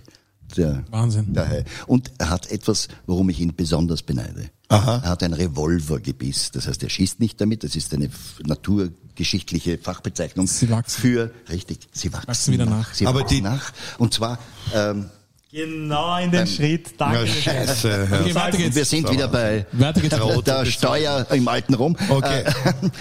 [0.58, 1.34] Der, Wahnsinn.
[1.34, 1.64] Der Hai.
[1.88, 4.50] Und er hat etwas, worum ich ihn besonders beneide.
[4.70, 5.02] Aha.
[5.04, 6.52] Er hat ein Revolvergebiss.
[6.52, 7.64] Das heißt, er schießt nicht damit.
[7.64, 8.10] Das ist eine
[8.44, 11.02] naturgeschichtliche Fachbezeichnung Sie wachsen.
[11.02, 11.80] für richtig.
[11.92, 12.94] Sie wachsen, Wachsen wieder nach.
[12.94, 13.72] Sie Aber wachsen die- nach.
[13.98, 14.40] Und zwar
[14.74, 15.10] ähm,
[15.52, 17.00] Genau in den Schritt.
[17.00, 17.20] Danke.
[17.20, 18.08] Ja, scheiße.
[18.12, 18.36] Okay, Ja.
[18.36, 18.76] weiter geht's.
[18.76, 19.94] wir sind wieder bei der,
[20.42, 21.96] der Steuer im alten Rom.
[22.10, 22.42] Okay.
[22.42, 22.52] Äh,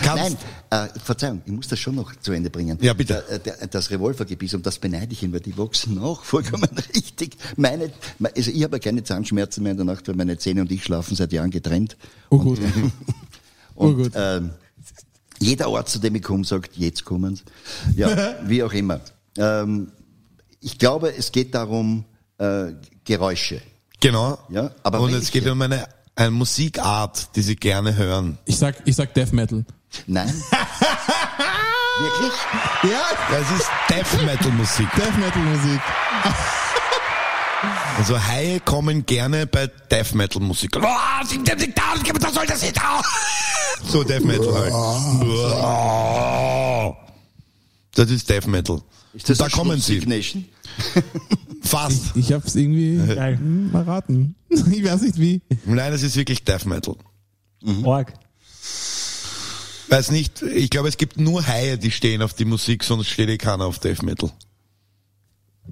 [0.06, 0.36] Nein,
[0.74, 2.78] äh, Verzeihung, ich muss das schon noch zu Ende bringen.
[2.80, 3.24] Ja, bitte.
[3.28, 7.36] Äh, der, das Revolvergebiss, und das beneide ich ihn, weil die wachsen noch vollkommen richtig.
[7.56, 7.92] Meine,
[8.36, 10.82] also ich habe ja keine Zahnschmerzen mehr in der Nacht, weil meine Zähne und ich
[10.84, 11.96] schlafen seit Jahren getrennt.
[12.30, 12.58] Oh gut.
[13.76, 14.12] Oh Und gut.
[14.14, 14.50] ähm,
[15.40, 17.42] jeder Ort, zu dem ich komme, sagt, jetzt kommen sie.
[17.96, 19.00] Ja, wie auch immer.
[19.36, 19.90] Ähm,
[20.60, 22.04] ich glaube, es geht darum,
[22.38, 22.66] äh,
[23.04, 23.60] Geräusche.
[24.00, 24.38] Genau.
[24.48, 25.22] Ja, aber Und welche?
[25.24, 28.38] es geht um eine, eine Musikart, die sie gerne hören.
[28.44, 29.64] Ich sag, ich sag Death Metal.
[30.06, 30.28] Nein?
[32.00, 32.32] Wirklich?
[32.90, 34.88] Ja, Das ist Death Metal Musik.
[34.96, 35.80] Death Metal Musik.
[37.96, 40.76] Also Haie kommen gerne bei Death Metal Musik.
[43.86, 44.72] So Death Metal halt.
[47.94, 48.80] Das ist Death Metal.
[49.12, 50.00] Ist das da ein kommen sie.
[51.62, 52.16] Fast.
[52.16, 53.38] Ich hab's irgendwie Geil.
[53.38, 54.34] hm, erraten.
[54.48, 55.40] Ich weiß nicht wie.
[55.64, 56.96] Nein, das ist wirklich Death Metal.
[57.84, 58.12] Org.
[59.94, 63.28] Weiß nicht, ich glaube, es gibt nur Haie, die stehen auf die Musik, sonst steht
[63.28, 64.28] eh keiner auf Death Metal.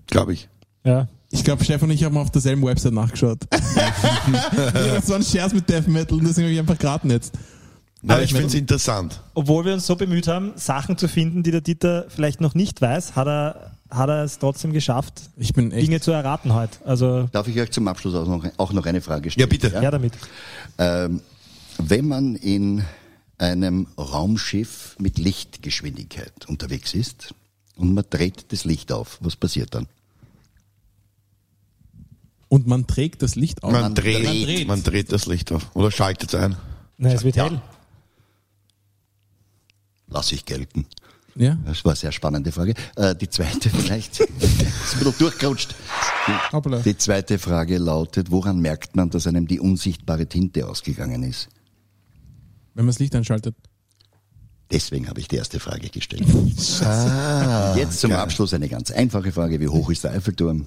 [0.07, 0.49] Glaube ich.
[0.85, 1.09] Ja.
[1.31, 3.39] Ich glaube, Stefan und ich haben auf derselben Website nachgeschaut.
[3.51, 7.35] ja, das war ein Scherz mit Death Metal und deswegen habe ich einfach geraten jetzt.
[8.01, 9.20] Nein, Aber ich finde es interessant.
[9.35, 12.81] Obwohl wir uns so bemüht haben, Sachen zu finden, die der Dieter vielleicht noch nicht
[12.81, 15.87] weiß, hat er, hat er es trotzdem geschafft, Ich bin echt.
[15.89, 16.79] Dinge zu erraten heute.
[16.85, 19.49] Also, Darf ich euch zum Abschluss auch noch, auch noch eine Frage Ja, stellen?
[19.49, 19.68] bitte.
[19.83, 20.12] ja, damit.
[20.79, 21.23] Ähm,
[21.79, 22.85] wenn man in
[23.43, 27.34] einem Raumschiff mit Lichtgeschwindigkeit unterwegs ist
[27.76, 29.86] und man dreht das Licht auf, was passiert dann?
[32.49, 33.72] Und man trägt das Licht auf.
[33.72, 34.68] Man, Man dreht, dreht.
[34.68, 35.74] man dreht das Licht auf.
[35.74, 36.57] Oder schaltet es ein.
[36.99, 37.49] Nein, es wird Ja.
[37.49, 37.62] hell.
[40.09, 40.86] Lass ich gelten.
[41.34, 42.74] Ja, Das war eine sehr spannende Frage.
[42.97, 45.74] Äh, die zweite vielleicht, ist ein bisschen durchgerutscht.
[46.53, 46.80] hoppla.
[46.80, 51.49] Die zweite Frage lautet, woran merkt man, dass einem die unsichtbare Tinte ausgegangen ist?
[52.75, 53.55] Wenn man das Licht einschaltet.
[54.70, 56.25] Deswegen habe ich die erste Frage gestellt.
[57.77, 59.61] Jetzt zum Abschluss eine ganz einfache Frage.
[59.61, 60.66] Wie hoch ist der Eiffelturm?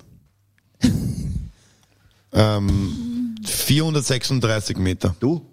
[2.31, 5.15] Ähm, 436 Meter.
[5.19, 5.45] Du?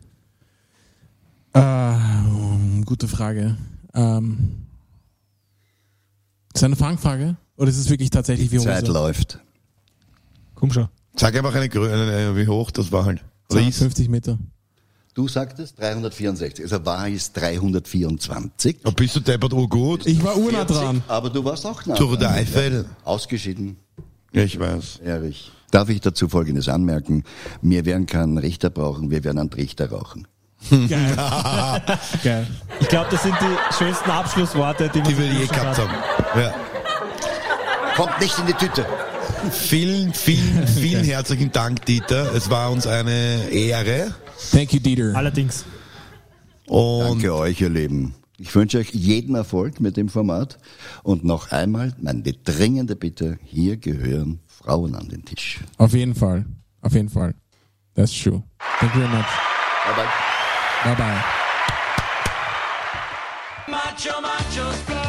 [1.55, 1.95] Äh,
[2.85, 3.57] gute Frage.
[3.95, 4.67] Ähm,
[6.55, 7.37] ist das eine Fangfrage?
[7.57, 8.65] Oder ist es wirklich tatsächlich wie hoch?
[8.65, 8.95] Zeit ist er?
[8.95, 9.41] läuft.
[10.63, 10.89] Komm schon.
[11.17, 13.19] Sag einfach eine, Grö- eine wie hoch das war halt.
[13.53, 13.79] Ries.
[13.79, 14.39] 250 Meter.
[15.13, 16.65] Du sagtest 364.
[16.65, 18.77] Also war es 324.
[18.85, 20.07] Oh, bist du deppert urgut?
[20.07, 21.03] Ich war urnah dran.
[21.09, 21.97] Aber du warst auch nah.
[21.97, 22.21] Tour dran.
[22.21, 22.85] der Eiffel.
[23.03, 23.77] Ausgeschieden,
[24.31, 25.01] ich weiß.
[25.05, 25.51] Erich.
[25.73, 27.25] Darf ich dazu Folgendes anmerken?
[27.61, 30.29] Wir werden keinen Richter brauchen, wir werden einen Trichter rauchen.
[30.71, 31.17] Geil.
[32.23, 32.47] Geil.
[32.79, 36.41] Ich glaube, das sind die schönsten Abschlussworte, die, Die wir je schon gehabt haben.
[36.41, 36.55] Ja.
[37.97, 38.87] Kommt nicht in die Tüte.
[39.51, 42.35] Vielen, vielen, vielen herzlichen Dank, Dieter.
[42.35, 44.15] Es war uns eine Ehre.
[44.51, 45.15] Thank you, Dieter.
[45.15, 45.65] Allerdings.
[46.67, 48.15] Und Danke euch, ihr Lieben.
[48.39, 50.59] Ich wünsche euch jeden Erfolg mit dem Format.
[51.03, 55.61] Und noch einmal meine dringende Bitte, hier gehören Frauen an den Tisch.
[55.79, 56.45] Auf jeden Fall.
[56.81, 57.35] Auf jeden Fall.
[57.95, 58.43] That's true.
[58.81, 59.27] Thank you very much.
[59.85, 60.07] Bye bye.
[60.85, 61.23] Bye bye.
[63.69, 65.02] Macho